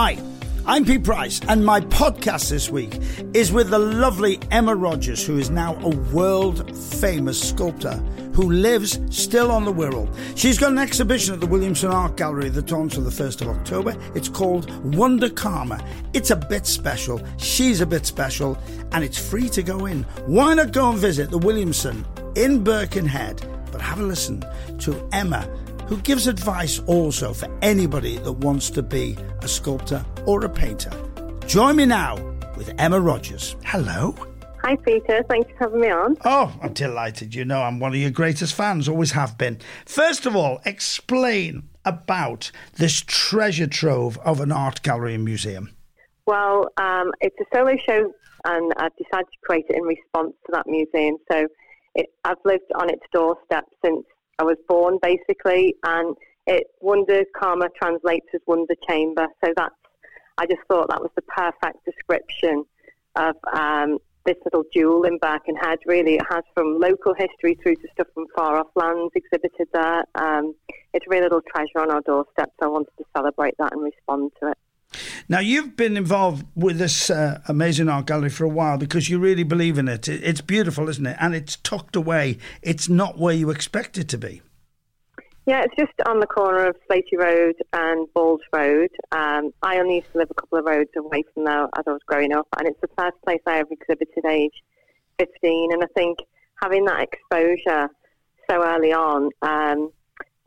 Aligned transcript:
Hi, 0.00 0.16
I'm 0.64 0.84
Pete 0.84 1.02
Price, 1.02 1.40
and 1.48 1.66
my 1.66 1.80
podcast 1.80 2.50
this 2.50 2.70
week 2.70 3.00
is 3.34 3.50
with 3.50 3.70
the 3.70 3.80
lovely 3.80 4.38
Emma 4.52 4.76
Rodgers, 4.76 5.26
who 5.26 5.38
is 5.38 5.50
now 5.50 5.74
a 5.82 5.88
world 5.88 6.72
famous 6.76 7.48
sculptor 7.48 7.96
who 8.32 8.48
lives 8.48 9.00
still 9.10 9.50
on 9.50 9.64
the 9.64 9.72
Wirral. 9.72 10.08
She's 10.38 10.56
got 10.56 10.70
an 10.70 10.78
exhibition 10.78 11.34
at 11.34 11.40
the 11.40 11.48
Williamson 11.48 11.90
Art 11.90 12.16
Gallery 12.16 12.48
that's 12.48 12.72
on 12.72 12.88
to 12.90 13.00
the 13.00 13.10
1st 13.10 13.40
of 13.40 13.48
October. 13.48 13.96
It's 14.14 14.28
called 14.28 14.68
Wunderkammer. 14.84 15.84
It's 16.12 16.30
a 16.30 16.36
bit 16.36 16.64
special, 16.64 17.20
she's 17.36 17.80
a 17.80 17.86
bit 17.86 18.06
special, 18.06 18.56
and 18.92 19.02
it's 19.02 19.18
free 19.18 19.48
to 19.48 19.64
go 19.64 19.86
in. 19.86 20.04
Why 20.26 20.54
not 20.54 20.70
go 20.70 20.90
and 20.90 20.98
visit 21.00 21.28
the 21.32 21.38
Williamson 21.38 22.06
in 22.36 22.62
Birkenhead? 22.62 23.44
But 23.72 23.80
have 23.80 23.98
a 23.98 24.04
listen 24.04 24.44
to 24.78 25.08
Emma 25.10 25.48
who 25.88 25.96
gives 26.02 26.26
advice 26.26 26.80
also 26.80 27.32
for 27.32 27.48
anybody 27.62 28.18
that 28.18 28.32
wants 28.32 28.68
to 28.70 28.82
be 28.82 29.16
a 29.40 29.48
sculptor 29.48 30.04
or 30.26 30.44
a 30.44 30.48
painter. 30.48 30.92
Join 31.46 31.76
me 31.76 31.86
now 31.86 32.16
with 32.56 32.70
Emma 32.78 33.00
Rodgers. 33.00 33.56
Hello. 33.64 34.14
Hi, 34.62 34.76
Peter. 34.76 35.24
Thanks 35.30 35.50
for 35.52 35.64
having 35.64 35.80
me 35.80 35.88
on. 35.90 36.16
Oh, 36.26 36.54
I'm 36.60 36.74
delighted. 36.74 37.34
You 37.34 37.46
know, 37.46 37.62
I'm 37.62 37.80
one 37.80 37.92
of 37.92 37.98
your 37.98 38.10
greatest 38.10 38.54
fans, 38.54 38.86
always 38.86 39.12
have 39.12 39.38
been. 39.38 39.60
First 39.86 40.26
of 40.26 40.36
all, 40.36 40.60
explain 40.66 41.68
about 41.86 42.50
this 42.74 43.00
treasure 43.06 43.66
trove 43.66 44.18
of 44.18 44.40
an 44.40 44.52
art 44.52 44.82
gallery 44.82 45.14
and 45.14 45.24
museum. 45.24 45.70
Well, 46.26 46.68
um, 46.76 47.12
it's 47.22 47.36
a 47.40 47.44
solo 47.56 47.76
show, 47.88 48.12
and 48.44 48.72
I've 48.76 48.94
decided 48.96 49.28
to 49.32 49.38
create 49.42 49.64
it 49.70 49.76
in 49.76 49.84
response 49.84 50.34
to 50.44 50.52
that 50.52 50.66
museum. 50.66 51.16
So 51.32 51.46
it, 51.94 52.06
I've 52.24 52.36
lived 52.44 52.70
on 52.74 52.90
its 52.90 53.02
doorstep 53.10 53.64
since 53.82 54.04
I 54.38 54.44
was 54.44 54.56
born 54.68 54.98
basically, 55.02 55.74
and 55.82 56.16
it 56.46 56.68
Wonder 56.80 57.24
Karma 57.36 57.68
translates 57.80 58.26
as 58.34 58.40
Wonder 58.46 58.74
Chamber. 58.88 59.26
So 59.44 59.52
that's 59.56 59.74
I 60.38 60.46
just 60.46 60.62
thought 60.68 60.88
that 60.88 61.00
was 61.00 61.10
the 61.16 61.22
perfect 61.22 61.84
description 61.84 62.64
of 63.16 63.34
um, 63.52 63.98
this 64.24 64.36
little 64.44 64.64
jewel 64.72 65.02
in 65.02 65.18
Birkenhead. 65.18 65.78
Really, 65.86 66.14
it 66.14 66.26
has 66.30 66.44
from 66.54 66.78
local 66.78 67.14
history 67.14 67.58
through 67.62 67.74
to 67.76 67.88
stuff 67.92 68.06
from 68.14 68.26
far 68.36 68.58
off 68.58 68.68
lands 68.76 69.12
exhibited 69.16 69.66
there. 69.72 70.04
Um, 70.14 70.54
it's 70.94 71.04
a 71.06 71.10
real 71.10 71.22
little 71.22 71.42
treasure 71.54 71.80
on 71.80 71.90
our 71.90 72.02
doorstep, 72.02 72.52
so 72.60 72.66
I 72.66 72.68
wanted 72.68 72.92
to 72.98 73.04
celebrate 73.16 73.54
that 73.58 73.72
and 73.72 73.82
respond 73.82 74.30
to 74.40 74.50
it. 74.50 74.58
Now, 75.30 75.40
you've 75.40 75.76
been 75.76 75.98
involved 75.98 76.46
with 76.56 76.78
this 76.78 77.10
uh, 77.10 77.42
amazing 77.48 77.90
art 77.90 78.06
gallery 78.06 78.30
for 78.30 78.44
a 78.44 78.48
while 78.48 78.78
because 78.78 79.10
you 79.10 79.18
really 79.18 79.42
believe 79.42 79.76
in 79.76 79.86
it. 79.86 80.08
It's 80.08 80.40
beautiful, 80.40 80.88
isn't 80.88 81.04
it? 81.04 81.18
And 81.20 81.34
it's 81.34 81.56
tucked 81.56 81.96
away. 81.96 82.38
It's 82.62 82.88
not 82.88 83.18
where 83.18 83.34
you 83.34 83.50
expect 83.50 83.98
it 83.98 84.08
to 84.08 84.18
be. 84.18 84.40
Yeah, 85.44 85.64
it's 85.64 85.74
just 85.76 85.92
on 86.06 86.20
the 86.20 86.26
corner 86.26 86.66
of 86.66 86.76
Slatey 86.90 87.18
Road 87.18 87.56
and 87.74 88.06
Balls 88.14 88.40
Road. 88.54 88.88
Um, 89.12 89.52
I 89.62 89.78
only 89.78 89.96
used 89.96 90.12
to 90.12 90.18
live 90.18 90.28
a 90.30 90.34
couple 90.34 90.58
of 90.58 90.64
roads 90.64 90.90
away 90.96 91.22
from 91.34 91.44
there 91.44 91.64
as 91.76 91.84
I 91.86 91.90
was 91.90 92.02
growing 92.06 92.32
up, 92.32 92.48
and 92.58 92.66
it's 92.66 92.80
the 92.80 92.88
first 92.98 93.16
place 93.22 93.40
I 93.46 93.58
ever 93.58 93.70
exhibited 93.70 94.24
age 94.26 94.62
15. 95.18 95.72
And 95.72 95.82
I 95.82 95.86
think 95.94 96.18
having 96.62 96.86
that 96.86 97.02
exposure 97.02 97.88
so 98.50 98.64
early 98.64 98.92
on 98.92 99.30
um, 99.42 99.90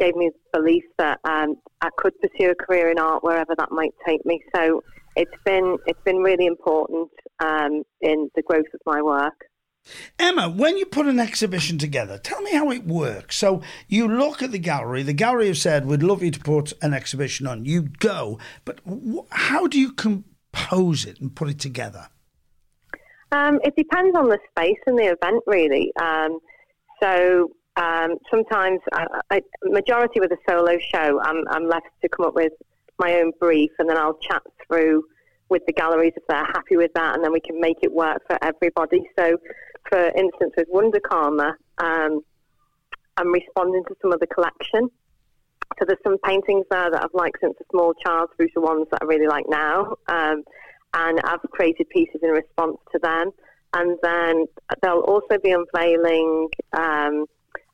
gave 0.02 0.16
me 0.16 0.30
the 0.30 0.59
belief 0.59 0.83
that 0.97 1.19
um, 1.23 1.55
I 1.81 1.89
could 1.97 2.13
pursue 2.19 2.52
a 2.52 2.55
career 2.55 2.89
in 2.89 2.97
art 2.97 3.23
wherever 3.23 3.55
that 3.55 3.71
might 3.71 3.94
take 4.05 4.25
me. 4.25 4.41
So 4.55 4.83
it's 5.16 5.31
been 5.45 5.77
it's 5.85 6.02
been 6.03 6.17
really 6.17 6.47
important 6.47 7.09
um, 7.39 7.83
in 8.02 8.29
the 8.35 8.41
growth 8.41 8.66
of 8.73 8.79
my 8.85 9.02
work. 9.02 9.33
Emma, 10.19 10.47
when 10.47 10.77
you 10.77 10.85
put 10.85 11.07
an 11.07 11.19
exhibition 11.19 11.77
together, 11.77 12.17
tell 12.17 12.41
me 12.41 12.53
how 12.53 12.69
it 12.69 12.85
works. 12.85 13.35
So 13.35 13.61
you 13.88 14.07
look 14.07 14.44
at 14.44 14.52
the 14.52 14.59
gallery. 14.59 15.02
The 15.03 15.13
gallery 15.13 15.47
have 15.47 15.57
said, 15.57 15.85
"We'd 15.85 16.03
love 16.03 16.23
you 16.23 16.31
to 16.31 16.39
put 16.39 16.73
an 16.81 16.94
exhibition 16.94 17.47
on." 17.47 17.66
You 17.66 17.83
go, 17.83 18.39
but 18.66 18.79
how 19.31 19.67
do 19.67 19.79
you 19.79 19.91
compose 19.91 21.05
it 21.05 21.19
and 21.19 21.35
put 21.35 21.49
it 21.49 21.59
together? 21.59 22.07
Um, 23.31 23.59
it 23.63 23.75
depends 23.77 24.16
on 24.17 24.27
the 24.29 24.39
space 24.49 24.79
and 24.85 24.97
the 24.97 25.16
event, 25.16 25.44
really. 25.47 25.91
Um, 26.01 26.39
so 27.01 27.51
um, 27.77 28.17
sometimes, 28.29 28.79
uh, 28.91 29.05
I, 29.29 29.41
majority 29.63 30.19
with 30.19 30.31
a 30.31 30.37
solo 30.47 30.77
show, 30.93 31.21
I'm, 31.21 31.47
I'm 31.49 31.67
left 31.67 31.87
to 32.01 32.09
come 32.09 32.25
up 32.25 32.35
with 32.35 32.53
my 32.99 33.15
own 33.15 33.31
brief, 33.39 33.71
and 33.79 33.89
then 33.89 33.97
I'll 33.97 34.17
chat 34.29 34.43
through 34.67 35.03
with 35.49 35.63
the 35.67 35.73
galleries 35.73 36.13
if 36.15 36.23
they're 36.27 36.45
happy 36.45 36.77
with 36.77 36.91
that, 36.95 37.15
and 37.15 37.23
then 37.23 37.31
we 37.31 37.39
can 37.39 37.59
make 37.59 37.77
it 37.81 37.91
work 37.91 38.21
for 38.27 38.37
everybody. 38.41 39.01
So, 39.17 39.37
for 39.89 40.05
instance, 40.09 40.53
with 40.57 40.67
Wunderkammer, 40.73 41.53
um, 41.77 42.21
I'm 43.17 43.31
responding 43.31 43.83
to 43.88 43.95
some 44.01 44.13
of 44.13 44.19
the 44.19 44.27
collection. 44.27 44.89
So 45.79 45.85
there's 45.85 45.99
some 46.03 46.17
paintings 46.25 46.65
there 46.69 46.91
that 46.91 47.03
I've 47.03 47.13
liked 47.13 47.38
since 47.41 47.55
a 47.59 47.63
small 47.71 47.93
child 47.93 48.29
through 48.35 48.49
to 48.49 48.61
ones 48.61 48.88
that 48.91 48.99
I 49.01 49.05
really 49.05 49.27
like 49.27 49.45
now. 49.47 49.95
Um, 50.07 50.43
and 50.93 51.21
I've 51.23 51.41
created 51.51 51.89
pieces 51.89 52.19
in 52.21 52.29
response 52.29 52.77
to 52.91 52.99
them. 52.99 53.31
And 53.73 53.97
then 54.03 54.45
they'll 54.81 54.99
also 54.99 55.38
be 55.41 55.51
unveiling 55.51 56.49
um, 56.73 57.25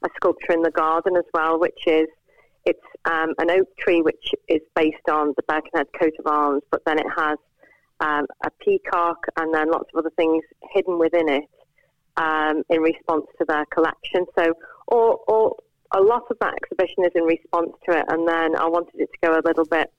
a 0.04 0.10
sculpture 0.16 0.54
in 0.54 0.62
the 0.62 0.72
garden 0.72 1.16
as 1.18 1.26
well, 1.34 1.60
which 1.60 1.80
is 1.88 2.08
it's 2.66 2.80
um, 3.06 3.34
an 3.38 3.50
oak 3.50 3.68
tree 3.78 4.02
which 4.02 4.34
is 4.48 4.62
based 4.76 5.08
on 5.10 5.34
the 5.38 5.44
Birkenhead 5.44 5.88
coat 5.98 6.14
of 6.20 6.28
arms, 6.28 6.64
but 6.70 6.84
then 6.86 7.00
it 7.00 7.06
has 7.16 7.38
um, 8.00 8.26
a 8.44 8.52
peacock 8.62 9.26
and 9.38 9.54
then 9.54 9.72
lots 9.72 9.90
of 9.94 10.00
other 10.00 10.12
things 10.18 10.44
hidden 10.74 11.00
within 11.00 11.30
it 11.30 11.50
um, 12.18 12.64
in 12.70 12.82
response 12.82 13.26
to 13.38 13.46
their 13.48 13.66
collection. 13.68 14.26
So, 14.38 14.54
all, 14.88 15.24
all, 15.28 15.64
a 15.92 16.02
lot 16.02 16.24
of 16.30 16.38
that 16.42 16.56
exhibition 16.62 17.06
is 17.06 17.12
in 17.16 17.24
response 17.24 17.72
to 17.88 17.98
it, 17.98 18.06
and 18.10 18.28
then 18.28 18.56
I 18.56 18.68
wanted 18.68 19.00
it 19.00 19.10
to 19.14 19.28
go 19.28 19.40
a 19.40 19.44
little 19.46 19.66
bit 19.66 19.92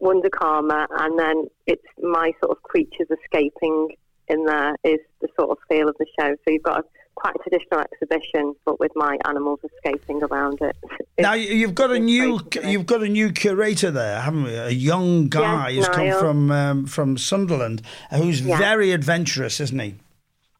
Wunderkammer, 0.00 0.86
and 0.90 1.18
then 1.18 1.44
it's 1.66 1.84
my 2.02 2.32
sort 2.42 2.56
of 2.56 2.62
creatures 2.62 3.08
escaping 3.22 3.88
in 4.28 4.44
there 4.44 4.76
is 4.84 5.00
the 5.20 5.28
sort 5.38 5.50
of 5.50 5.58
feel 5.68 5.88
of 5.88 5.96
the 5.98 6.06
show. 6.18 6.30
So 6.30 6.52
you've 6.52 6.62
got 6.62 6.80
a 6.80 6.84
quite 7.18 7.34
a 7.34 7.48
traditional 7.48 7.80
exhibition, 7.80 8.54
but 8.64 8.78
with 8.78 8.92
my 8.94 9.18
animals 9.24 9.58
escaping 9.64 10.22
around 10.22 10.58
it. 10.60 10.76
now 11.18 11.34
you've 11.34 11.74
got 11.74 11.90
a 11.90 11.98
new 11.98 12.40
you've 12.62 12.86
got 12.86 13.02
a 13.02 13.08
new 13.08 13.32
curator 13.32 13.90
there, 13.90 14.20
haven't 14.20 14.44
we? 14.44 14.54
A 14.54 14.70
young 14.70 15.28
guy 15.28 15.70
yes, 15.70 15.86
who's 15.86 15.96
come 15.96 16.20
from 16.20 16.50
um, 16.50 16.86
from 16.86 17.18
Sunderland, 17.18 17.82
who's 18.10 18.40
yeah. 18.40 18.58
very 18.58 18.92
adventurous, 18.92 19.60
isn't 19.60 19.78
he? 19.78 19.94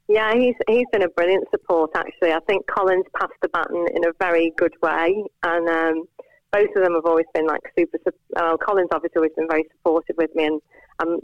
Yeah, 0.09 0.35
he's 0.35 0.57
he's 0.67 0.87
been 0.91 1.03
a 1.03 1.09
brilliant 1.09 1.49
support. 1.51 1.91
Actually, 1.95 2.33
I 2.33 2.41
think 2.41 2.67
Colin's 2.67 3.07
passed 3.19 3.35
the 3.43 3.49
baton 3.49 3.87
in 3.95 4.05
a 4.05 4.13
very 4.19 4.53
good 4.57 4.75
way, 4.83 5.25
and 5.43 5.69
um, 5.69 6.09
both 6.51 6.71
of 6.75 6.83
them 6.83 6.95
have 6.95 7.05
always 7.05 7.27
been 7.35 7.47
like 7.47 7.63
super. 7.79 7.99
Well, 8.31 8.59
Colin's 8.59 8.89
obviously 8.93 9.19
always 9.19 9.33
been 9.37 9.49
very 9.49 9.67
supportive 9.71 10.17
with 10.17 10.35
me, 10.35 10.47
and 10.47 10.61
I'm 10.99 11.21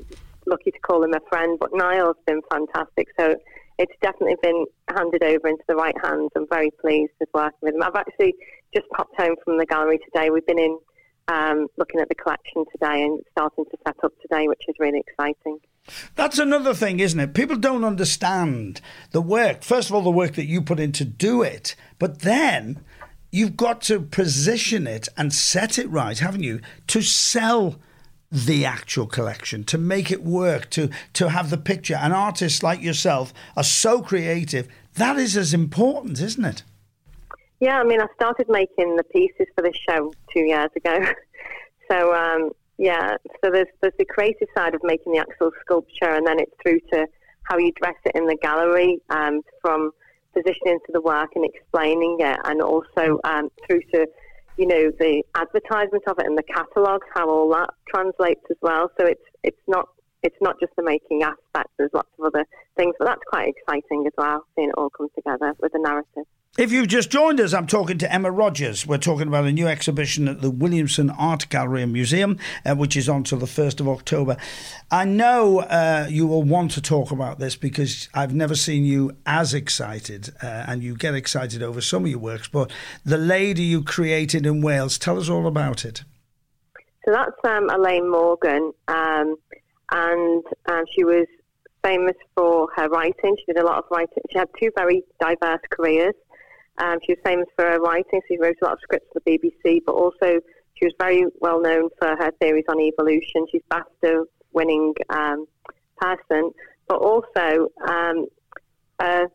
lucky 0.47 0.71
to 0.71 0.78
call 0.81 1.03
him 1.03 1.15
a 1.15 1.21
friend. 1.28 1.59
But 1.59 1.71
Niall's 1.72 2.19
been 2.27 2.43
fantastic. 2.51 3.09
So 3.19 3.37
it's 3.79 3.93
definitely 4.03 4.37
been 4.43 4.67
handed 4.95 5.23
over 5.23 5.49
into 5.49 5.65
the 5.69 5.75
right 5.75 5.95
hands. 6.03 6.31
I'm 6.37 6.47
very 6.49 6.71
pleased 6.81 7.12
with 7.21 7.29
working 7.35 7.59
with 7.62 7.75
them. 7.75 7.83
I've 7.83 7.97
actually 7.97 8.35
just 8.75 8.89
popped 8.91 9.15
home 9.17 9.37
from 9.45 9.59
the 9.59 9.67
gallery 9.67 9.99
today. 9.99 10.31
We've 10.31 10.47
been 10.47 10.59
in 10.59 10.79
um, 11.29 11.67
looking 11.77 12.01
at 12.01 12.09
the 12.09 12.15
collection 12.15 12.65
today 12.73 13.03
and 13.03 13.21
starting 13.33 13.65
to 13.65 13.77
set 13.87 13.97
up 14.03 14.13
today, 14.21 14.47
which 14.49 14.63
is 14.69 14.75
really 14.79 15.01
exciting. 15.01 15.59
That's 16.15 16.39
another 16.39 16.75
thing, 16.75 17.01
isn't 17.01 17.19
it? 17.19 17.34
People 17.34 17.57
don't 17.57 17.84
understand 17.84 18.81
the 19.11 19.21
work. 19.21 19.63
First 19.63 19.91
of 19.91 19.95
all, 19.95 20.03
the 20.03 20.11
work 20.11 20.34
that 20.34 20.47
you 20.47 20.63
put 20.63 20.81
in 20.81 20.93
to 20.93 21.05
do 21.05 21.43
it, 21.43 21.77
but 21.99 22.21
then 22.21 22.81
you've 23.31 23.57
got 23.57 23.83
to 23.83 24.01
position 24.01 24.87
it 24.87 25.09
and 25.17 25.33
set 25.33 25.79
it 25.79 25.91
right, 25.91 26.19
haven't 26.19 26.43
you, 26.43 26.61
to 26.87 27.03
sell 27.03 27.77
the 28.31 28.65
actual 28.65 29.07
collection, 29.07 29.65
to 29.65 29.79
make 29.79 30.11
it 30.11 30.23
work, 30.23 30.71
to 30.71 30.91
to 31.15 31.29
have 31.31 31.51
the 31.51 31.57
picture. 31.57 31.95
And 31.95 32.12
artists 32.12 32.62
like 32.62 32.83
yourself 32.83 33.33
are 33.57 33.65
so 33.65 34.03
creative. 34.03 34.69
That 34.95 35.17
is 35.17 35.37
as 35.37 35.55
important, 35.55 36.21
isn't 36.21 36.45
it? 36.45 36.63
Yeah, 37.61 37.81
I 37.81 37.84
mean, 37.84 38.01
I 38.01 38.07
started 38.15 38.49
making 38.49 38.97
the 38.97 39.05
pieces 39.05 39.47
for 39.55 39.63
this 39.63 39.77
show 39.89 40.13
two 40.33 40.41
years 40.41 40.71
ago. 40.77 40.99
so 41.91 42.15
um, 42.15 42.51
yeah, 42.79 43.17
so 43.43 43.51
there's 43.51 43.69
there's 43.81 43.95
the 43.98 44.04
creative 44.04 44.48
side 44.57 44.75
of 44.75 44.81
making 44.83 45.13
the 45.13 45.19
actual 45.19 45.53
sculpture, 45.60 46.10
and 46.10 46.27
then 46.27 46.41
it's 46.41 46.53
through 46.63 46.81
to 46.93 47.07
how 47.45 47.59
you 47.59 47.72
dress 47.72 47.95
it 48.04 48.13
in 48.15 48.27
the 48.27 48.37
gallery, 48.37 49.01
um, 49.10 49.43
from 49.60 49.93
positioning 50.34 50.78
to 50.87 50.93
the 50.93 51.01
work 51.01 51.31
and 51.37 51.45
explaining 51.45 52.16
it, 52.21 52.39
and 52.45 52.60
also 52.60 53.21
um, 53.25 53.51
through 53.66 53.81
to 53.93 54.07
you 54.65 54.69
know, 54.71 54.91
the 54.99 55.22
advertisement 55.34 56.05
of 56.07 56.19
it 56.19 56.25
and 56.25 56.39
the 56.39 56.43
catalogues, 56.43 57.07
how 57.15 57.28
all 57.28 57.51
that 57.51 57.69
translates 57.87 58.41
as 58.51 58.57
well. 58.63 58.91
So 58.99 59.05
it's 59.05 59.21
it's 59.43 59.61
not 59.69 59.89
it's 60.22 60.37
not 60.41 60.59
just 60.59 60.72
the 60.77 60.83
making 60.83 61.22
aspect. 61.22 61.69
There's 61.77 61.91
lots 61.93 62.09
of 62.19 62.25
other 62.25 62.47
things, 62.75 62.95
but 62.99 63.05
that's 63.05 63.21
quite 63.28 63.53
exciting 63.55 64.05
as 64.07 64.15
well, 64.16 64.47
seeing 64.57 64.71
it 64.71 64.75
all 64.78 64.89
come 64.89 65.09
together 65.15 65.53
with 65.61 65.72
the 65.72 65.81
narrative. 65.81 66.25
If 66.56 66.71
you've 66.71 66.86
just 66.86 67.10
joined 67.10 67.41
us, 67.41 67.53
I'm 67.53 67.66
talking 67.66 67.98
to 67.98 68.12
Emma 68.12 68.30
Rodgers. 68.30 68.86
We're 68.86 68.98
talking 68.98 69.27
about 69.27 69.45
a 69.45 69.51
new 69.51 69.66
exhibition 69.66 70.28
at 70.28 70.41
the 70.41 70.51
Williamson 70.51 71.10
Art 71.10 71.48
Gallery 71.48 71.83
and 71.83 71.92
Museum, 71.92 72.39
uh, 72.65 72.77
which 72.77 72.97
is 72.97 73.09
on 73.09 73.24
till 73.24 73.39
the 73.39 73.47
1st 73.47 73.80
of 73.80 73.89
October. 73.89 74.36
I 74.89 75.04
know 75.04 75.62
uh, 75.62 76.06
you 76.09 76.28
will 76.28 76.45
want 76.45 76.71
to 76.72 76.80
talk 76.80 77.10
about 77.10 77.41
this 77.41 77.56
because 77.56 78.09
I've 78.15 78.33
never 78.33 78.54
seen 78.54 78.84
you 78.84 79.16
as 79.27 79.53
excited, 79.53 80.33
uh, 80.41 80.47
and 80.68 80.80
you 80.80 80.95
get 80.95 81.16
excited 81.16 81.60
over 81.60 81.80
some 81.80 82.04
of 82.04 82.10
your 82.10 82.21
works, 82.21 82.47
but 82.47 82.71
the 83.04 83.18
lady 83.18 83.65
you 83.65 83.83
created 83.83 84.47
in 84.47 84.62
Wales, 84.62 84.97
tell 84.97 85.18
us 85.18 85.28
all 85.28 85.48
about 85.48 85.84
it. 85.84 86.04
So 87.04 87.10
that's 87.10 87.33
um, 87.42 87.68
Elaine 87.68 88.09
Morgan, 88.09 88.72
um, 88.86 89.34
and 89.91 90.45
um, 90.66 90.84
she 90.95 91.03
was 91.03 91.27
famous 91.83 92.16
for 92.36 92.68
her 92.77 92.89
writing. 92.89 93.36
She 93.39 93.53
did 93.53 93.59
a 93.59 93.66
lot 93.66 93.78
of 93.78 93.84
writing. 93.91 94.22
She 94.30 94.39
had 94.39 94.48
two 94.60 94.71
very 94.77 95.03
diverse 95.21 95.60
careers. 95.71 96.15
Um, 96.78 96.98
she 97.04 97.12
was 97.12 97.18
famous 97.24 97.47
for 97.56 97.65
her 97.65 97.80
writing. 97.80 98.21
She 98.28 98.38
wrote 98.38 98.56
a 98.62 98.65
lot 98.65 98.74
of 98.74 98.80
scripts 98.82 99.09
for 99.12 99.21
the 99.24 99.38
BBC, 99.38 99.80
but 99.86 99.92
also 99.92 100.41
she 100.74 100.86
was 100.86 100.94
very 100.98 101.24
well 101.41 101.60
known 101.60 101.88
for 101.98 102.16
her 102.16 102.32
theories 102.41 102.65
on 102.68 102.80
evolution. 102.80 103.47
She's 103.50 103.62
BAFTA 103.71 104.24
winning 104.53 104.94
um, 105.09 105.47
person, 105.97 106.50
but 106.88 106.97
also, 106.97 107.68
um, 107.86 108.26
uh, 108.98 109.26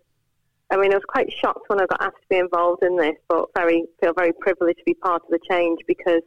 I 0.71 0.77
mean, 0.77 0.91
I 0.91 0.95
was 0.95 1.06
quite 1.07 1.31
shocked 1.31 1.68
when 1.68 1.81
I 1.81 1.86
got 1.86 2.01
asked 2.01 2.21
to 2.21 2.30
be 2.30 2.38
involved 2.38 2.83
in 2.83 2.95
this, 2.97 3.15
but 3.27 3.45
very 3.56 3.86
feel 4.01 4.13
very 4.13 4.33
privileged 4.33 4.80
to 4.80 4.86
be 4.86 4.94
part 4.94 5.24
of 5.24 5.30
the 5.30 5.39
change 5.50 5.80
because 5.88 6.21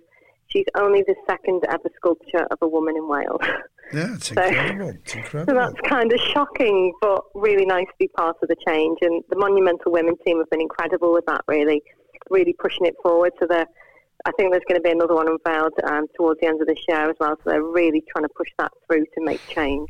she's 0.48 0.66
only 0.74 1.02
the 1.02 1.14
second 1.28 1.64
ever 1.68 1.90
sculpture 1.96 2.46
of 2.50 2.58
a 2.62 2.68
woman 2.68 2.96
in 2.96 3.06
Wales. 3.06 3.40
Yeah, 3.92 4.14
it's 4.14 4.28
so, 4.28 4.42
incredible. 4.42 4.90
It's 4.90 5.14
incredible. 5.14 5.54
So 5.54 5.58
that's 5.58 5.88
kind 5.88 6.12
of 6.12 6.20
shocking, 6.20 6.92
but 7.00 7.24
really 7.34 7.66
nice 7.66 7.86
to 7.86 7.94
be 7.98 8.08
part 8.08 8.36
of 8.42 8.48
the 8.48 8.56
change. 8.66 8.98
And 9.02 9.22
the 9.28 9.36
Monumental 9.36 9.92
Women 9.92 10.16
team 10.24 10.38
have 10.38 10.50
been 10.50 10.60
incredible 10.60 11.12
with 11.12 11.26
that, 11.26 11.42
really, 11.46 11.82
really 12.30 12.54
pushing 12.54 12.86
it 12.86 12.94
forward. 13.02 13.32
So 13.40 13.46
they're 13.48 13.66
I 14.24 14.30
think 14.32 14.52
there's 14.52 14.62
going 14.68 14.80
to 14.80 14.82
be 14.82 14.90
another 14.90 15.14
one 15.14 15.26
unveiled 15.28 15.72
um, 15.84 16.06
towards 16.16 16.40
the 16.40 16.46
end 16.46 16.60
of 16.60 16.68
the 16.68 16.76
show 16.88 17.10
as 17.10 17.16
well. 17.18 17.36
So 17.42 17.50
they're 17.50 17.62
really 17.62 18.04
trying 18.12 18.24
to 18.24 18.28
push 18.36 18.48
that 18.58 18.70
through 18.86 19.04
to 19.04 19.20
make 19.24 19.40
change. 19.48 19.88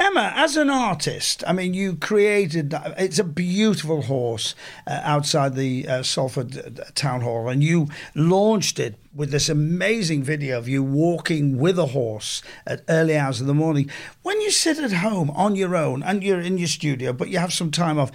Emma, 0.00 0.32
as 0.34 0.56
an 0.56 0.70
artist, 0.70 1.44
I 1.46 1.52
mean, 1.52 1.74
you 1.74 1.94
created 1.94 2.74
it's 2.96 3.18
a 3.18 3.24
beautiful 3.24 4.00
horse 4.00 4.54
uh, 4.86 4.98
outside 5.02 5.54
the 5.54 5.86
uh, 5.86 6.02
Salford 6.02 6.58
uh, 6.58 6.84
Town 6.94 7.20
Hall, 7.20 7.50
and 7.50 7.62
you 7.62 7.86
launched 8.14 8.78
it 8.78 8.94
with 9.14 9.30
this 9.30 9.50
amazing 9.50 10.22
video 10.22 10.56
of 10.56 10.70
you 10.70 10.82
walking 10.82 11.58
with 11.58 11.78
a 11.78 11.88
horse 11.88 12.42
at 12.66 12.82
early 12.88 13.14
hours 13.14 13.42
of 13.42 13.46
the 13.46 13.52
morning. 13.52 13.90
When 14.22 14.40
you 14.40 14.50
sit 14.50 14.78
at 14.78 14.92
home 14.92 15.28
on 15.32 15.54
your 15.54 15.76
own 15.76 16.02
and 16.02 16.22
you're 16.22 16.40
in 16.40 16.56
your 16.56 16.68
studio, 16.68 17.12
but 17.12 17.28
you 17.28 17.36
have 17.36 17.52
some 17.52 17.70
time 17.70 17.98
off, 17.98 18.10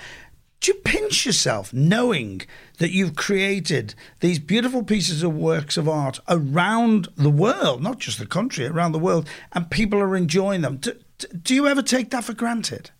do 0.61 0.71
you 0.71 0.79
pinch 0.79 1.23
yourself 1.23 1.71
knowing 1.71 2.41
that 2.79 2.89
you've 2.89 3.15
created 3.15 3.93
these 4.21 4.39
beautiful 4.39 4.83
pieces 4.83 5.21
of 5.21 5.35
works 5.35 5.77
of 5.77 5.87
art 5.87 6.19
around 6.27 7.09
the 7.15 7.29
world, 7.29 7.83
not 7.83 7.99
just 7.99 8.17
the 8.17 8.25
country, 8.25 8.65
around 8.65 8.91
the 8.91 8.97
world, 8.97 9.29
and 9.53 9.69
people 9.69 9.99
are 9.99 10.15
enjoying 10.15 10.61
them? 10.61 10.77
Do, 10.77 10.93
do 11.41 11.56
you 11.56 11.67
ever 11.67 11.81
take 11.81 12.12
that 12.12 12.23
for 12.23 12.33
granted? 12.33 12.91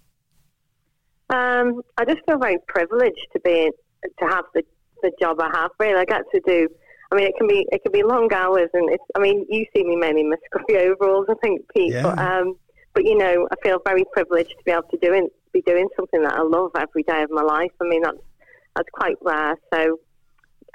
Um, 1.30 1.82
I 1.98 2.06
just 2.06 2.20
feel 2.26 2.38
very 2.38 2.58
privileged 2.68 3.28
to 3.34 3.40
be 3.40 3.72
to 4.20 4.26
have 4.28 4.46
the, 4.54 4.64
the 5.02 5.12
job 5.20 5.40
I 5.40 5.50
have. 5.54 5.72
Really, 5.80 6.00
I 6.00 6.06
get 6.06 6.24
to 6.34 6.42
do. 6.46 6.68
I 7.12 7.16
mean, 7.16 7.28
it 7.28 7.34
can 7.38 7.48
be 7.48 7.66
it 7.72 7.82
can 7.84 7.92
be 7.92 8.04
long 8.04 8.32
hours, 8.34 8.70
and 8.74 8.92
it's. 8.92 9.04
I 9.16 9.20
mean, 9.20 9.46
you 9.50 9.66
see 9.76 9.84
me 9.84 9.96
mainly 9.96 10.22
in 10.22 10.30
my 10.30 10.36
scruffy 10.54 10.78
overalls, 10.78 11.28
I 11.30 11.36
think, 11.42 11.62
Pete. 11.74 11.94
Yeah. 11.94 12.04
But 12.04 12.20
um, 12.20 12.56
but 12.94 13.06
you 13.06 13.18
know, 13.18 13.48
I 13.52 13.56
feel 13.64 13.80
very 13.86 14.04
privileged 14.14 14.52
to 14.52 14.64
be 14.66 14.72
able 14.72 14.84
to 14.84 14.98
do 15.02 15.14
it 15.14 15.32
be 15.56 15.62
doing 15.62 15.88
something 15.96 16.22
that 16.22 16.34
I 16.34 16.42
love 16.42 16.72
every 16.78 17.04
day 17.04 17.24
of 17.24 17.32
my 17.32 17.42
life. 17.42 17.72
I 17.82 17.86
mean, 17.86 18.02
that's 18.04 18.18
that's 18.76 18.90
quite 18.92 19.16
rare. 19.22 19.56
So, 19.74 20.00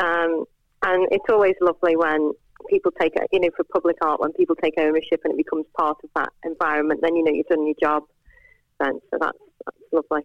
um, 0.02 0.44
and 0.82 1.06
it's 1.12 1.24
always 1.28 1.54
lovely 1.60 1.96
when 1.96 2.32
people 2.70 2.92
take, 3.00 3.16
it, 3.16 3.28
you 3.32 3.40
know, 3.40 3.50
for 3.56 3.64
public 3.64 3.96
art, 4.00 4.20
when 4.20 4.32
people 4.32 4.56
take 4.56 4.74
ownership 4.78 5.20
and 5.24 5.34
it 5.34 5.36
becomes 5.36 5.66
part 5.76 5.98
of 6.04 6.10
that 6.16 6.30
environment. 6.44 7.00
Then 7.02 7.16
you 7.16 7.24
know 7.24 7.32
you've 7.32 7.46
done 7.46 7.66
your 7.66 7.74
job. 7.82 8.04
Then, 8.78 9.00
so 9.10 9.18
that's 9.20 9.38
that's 9.66 9.76
lovely. 9.92 10.22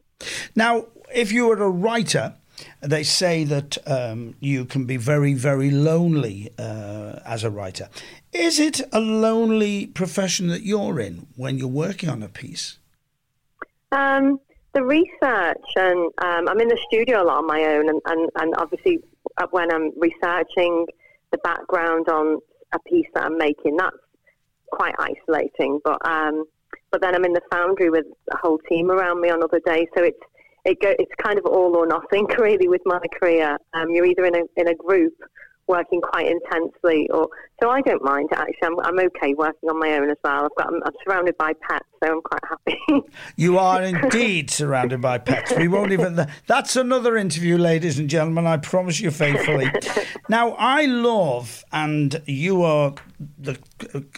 Now, 0.56 0.86
if 1.14 1.32
you 1.32 1.48
were 1.48 1.62
a 1.62 1.70
writer. 1.70 2.36
They 2.80 3.04
say 3.04 3.44
that 3.44 3.78
um, 3.86 4.36
you 4.40 4.64
can 4.64 4.86
be 4.86 4.96
very, 4.96 5.34
very 5.34 5.72
lonely 5.72 6.52
uh, 6.58 7.20
as 7.26 7.44
a 7.44 7.50
writer. 7.50 7.90
Is 8.32 8.62
it 8.62 8.80
a 8.94 9.02
lonely 9.02 9.88
profession 9.88 10.48
that 10.48 10.62
you're 10.62 11.02
in 11.02 11.28
when 11.36 11.58
you're 11.58 11.68
working 11.68 12.10
on 12.10 12.24
a 12.24 12.30
piece? 12.30 12.78
Um, 13.92 14.40
the 14.74 14.84
research, 14.84 15.68
and 15.76 16.12
um, 16.24 16.48
I'm 16.48 16.62
in 16.62 16.70
the 16.70 16.80
studio 16.88 17.24
a 17.24 17.26
lot 17.26 17.40
on 17.40 17.48
my 17.48 17.62
own, 17.64 17.90
and, 17.90 18.02
and, 18.06 18.30
and 18.36 18.54
obviously 18.58 19.00
uh, 19.38 19.48
when 19.52 19.70
I'm 19.74 19.92
researching 20.00 20.86
the 21.36 21.42
background 21.44 22.08
on 22.10 22.40
a 22.74 22.80
piece 22.90 23.08
that 23.14 23.26
I'm 23.26 23.38
making, 23.38 23.78
that's 23.78 23.96
quite 24.72 24.96
isolating. 24.98 25.80
But 25.84 26.06
um, 26.08 26.46
but 26.92 27.02
then 27.02 27.16
I'm 27.16 27.26
in 27.26 27.34
the 27.34 27.42
foundry 27.52 27.90
with 27.90 28.06
a 28.32 28.38
whole 28.38 28.60
team 28.70 28.90
around 28.92 29.22
me 29.22 29.30
on 29.30 29.44
other 29.44 29.62
days, 29.66 29.88
so 29.98 30.04
it's 30.04 30.20
it 30.66 30.80
go, 30.82 30.94
it's 30.98 31.12
kind 31.24 31.38
of 31.38 31.46
all 31.46 31.76
or 31.76 31.86
nothing 31.88 32.26
really 32.40 32.68
with 32.68 32.82
my 32.86 33.02
career. 33.20 33.58
Um, 33.74 33.90
you're 33.92 34.06
either 34.06 34.26
in 34.26 34.36
a 34.36 34.44
in 34.58 34.68
a 34.68 34.76
group 34.76 35.14
working 35.68 36.02
quite 36.02 36.28
intensely, 36.28 37.10
or 37.10 37.28
so 37.62 37.70
I 37.70 37.82
don't 37.82 38.04
mind. 38.04 38.30
Actually, 38.34 38.56
I'm, 38.64 38.80
I'm 38.82 39.00
okay 39.00 39.34
working 39.34 39.70
on 39.70 39.80
my 39.80 39.94
own 39.98 40.10
as 40.10 40.18
well. 40.24 40.46
I've 40.46 40.56
got 40.58 40.68
I'm, 40.68 40.82
I'm 40.84 40.94
surrounded 41.04 41.38
by 41.38 41.54
pets, 41.68 41.86
so 42.04 42.12
I'm 42.12 42.22
quite 42.22 42.44
happy. 42.48 43.08
you 43.36 43.58
are 43.58 43.82
indeed 43.82 44.50
surrounded 44.50 45.02
by 45.02 45.18
pets. 45.18 45.54
We 45.58 45.68
won't 45.68 45.92
even. 45.92 46.28
That's 46.48 46.76
another 46.76 47.18
interview, 47.18 47.58
ladies 47.58 48.00
and 48.00 48.10
gentlemen. 48.10 48.46
I 48.46 48.58
promise 48.58 49.00
you 49.00 49.12
faithfully. 49.12 49.72
now, 50.30 50.52
I 50.58 50.86
love, 50.86 51.64
and 51.72 52.22
you 52.26 52.64
are 52.64 52.94
the 53.38 53.58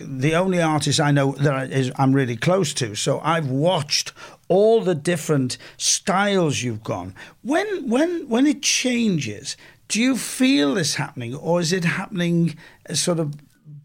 the 0.02 0.36
only 0.36 0.62
artist 0.62 1.00
I 1.00 1.12
know 1.12 1.34
that 1.34 1.72
is 1.72 1.92
I'm 1.98 2.14
really 2.14 2.36
close 2.36 2.74
to. 2.76 2.96
So 2.96 3.20
I've 3.22 3.50
watched 3.50 4.14
all 4.48 4.82
the 4.82 4.96
different 4.96 5.58
styles 5.78 6.64
you've 6.64 6.84
gone. 6.84 7.14
When 7.44 7.90
when 7.90 8.28
when 8.28 8.46
it 8.46 8.62
changes, 8.62 9.58
do 9.88 10.02
you 10.02 10.18
feel 10.18 10.74
this 10.74 10.96
happening, 10.96 11.36
or 11.36 11.60
is 11.60 11.72
it 11.72 11.86
happening 11.86 12.56
sort 12.94 13.20
of 13.20 13.36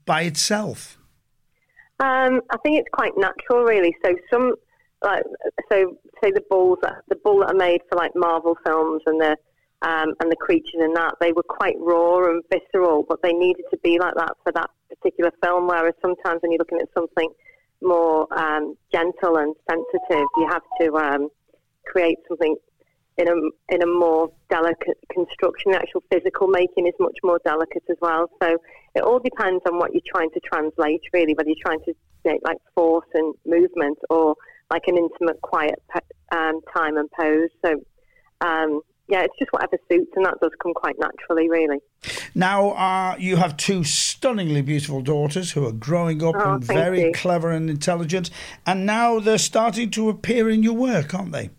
by 0.04 0.22
itself? 0.22 0.98
Um, 2.00 2.40
I 2.50 2.56
think 2.62 2.78
it's 2.78 2.88
quite 2.92 3.12
natural, 3.16 3.62
really. 3.62 3.94
So 4.04 4.14
some, 4.32 4.54
like, 5.04 5.22
so 5.70 5.96
say 6.22 6.30
the 6.32 6.42
balls, 6.50 6.78
the 7.08 7.16
bull 7.16 7.40
that 7.40 7.50
are 7.50 7.54
made 7.54 7.80
for 7.88 7.96
like 7.96 8.12
Marvel 8.14 8.56
films 8.64 9.02
and 9.06 9.20
the 9.20 9.36
um, 9.82 10.14
and 10.20 10.30
the 10.30 10.36
creatures 10.36 10.80
in 10.80 10.94
that, 10.94 11.14
they 11.20 11.32
were 11.32 11.42
quite 11.42 11.74
raw 11.80 12.24
and 12.24 12.42
visceral, 12.52 13.04
but 13.08 13.20
they 13.22 13.32
needed 13.32 13.64
to 13.70 13.78
be 13.78 13.98
like 13.98 14.14
that 14.14 14.32
for 14.44 14.52
that 14.52 14.70
particular 14.88 15.32
film. 15.42 15.66
Whereas 15.66 15.94
sometimes 16.00 16.40
when 16.40 16.52
you're 16.52 16.60
looking 16.60 16.78
at 16.78 16.88
something 16.94 17.28
more 17.80 18.32
um, 18.38 18.76
gentle 18.92 19.38
and 19.38 19.54
sensitive, 19.68 20.26
you 20.36 20.48
have 20.48 20.62
to 20.80 20.94
um, 20.94 21.28
create 21.84 22.18
something 22.28 22.54
in 23.18 23.28
a 23.28 23.34
in 23.74 23.82
a 23.82 23.86
more 23.86 24.30
delicate 24.50 24.98
construction. 25.10 25.72
The 25.72 25.78
actual 25.78 26.02
physical 26.10 26.48
making 26.48 26.86
is 26.86 26.94
much 26.98 27.18
more 27.22 27.40
delicate 27.44 27.84
as 27.90 27.96
well. 28.00 28.30
So 28.42 28.56
it 28.94 29.02
all 29.02 29.18
depends 29.18 29.62
on 29.70 29.78
what 29.78 29.92
you're 29.92 30.02
trying 30.14 30.30
to 30.30 30.40
translate, 30.40 31.02
really. 31.12 31.34
Whether 31.34 31.50
you're 31.50 31.64
trying 31.64 31.84
to 31.86 31.94
make 32.24 32.40
like 32.44 32.58
force 32.74 33.06
and 33.14 33.34
movement, 33.44 33.98
or 34.10 34.34
like 34.70 34.82
an 34.86 34.96
intimate, 34.96 35.40
quiet 35.42 35.82
um, 36.32 36.60
time 36.74 36.96
and 36.96 37.10
pose. 37.10 37.50
So 37.64 37.74
um, 38.40 38.80
yeah, 39.08 39.22
it's 39.22 39.34
just 39.38 39.52
whatever 39.52 39.76
suits, 39.90 40.10
and 40.16 40.24
that 40.24 40.38
does 40.40 40.52
come 40.62 40.72
quite 40.74 40.96
naturally, 40.98 41.48
really. 41.48 41.78
Now, 42.34 42.70
uh, 42.70 43.16
you 43.18 43.36
have 43.36 43.56
two 43.56 43.84
stunningly 43.84 44.62
beautiful 44.62 45.02
daughters 45.02 45.52
who 45.52 45.66
are 45.66 45.72
growing 45.72 46.22
up 46.22 46.34
oh, 46.38 46.54
and 46.54 46.64
very 46.64 47.02
you. 47.02 47.12
clever 47.12 47.50
and 47.50 47.68
intelligent, 47.68 48.30
and 48.64 48.86
now 48.86 49.20
they're 49.20 49.38
starting 49.38 49.90
to 49.90 50.08
appear 50.08 50.48
in 50.48 50.62
your 50.62 50.74
work, 50.74 51.14
aren't 51.14 51.32
they? 51.32 51.50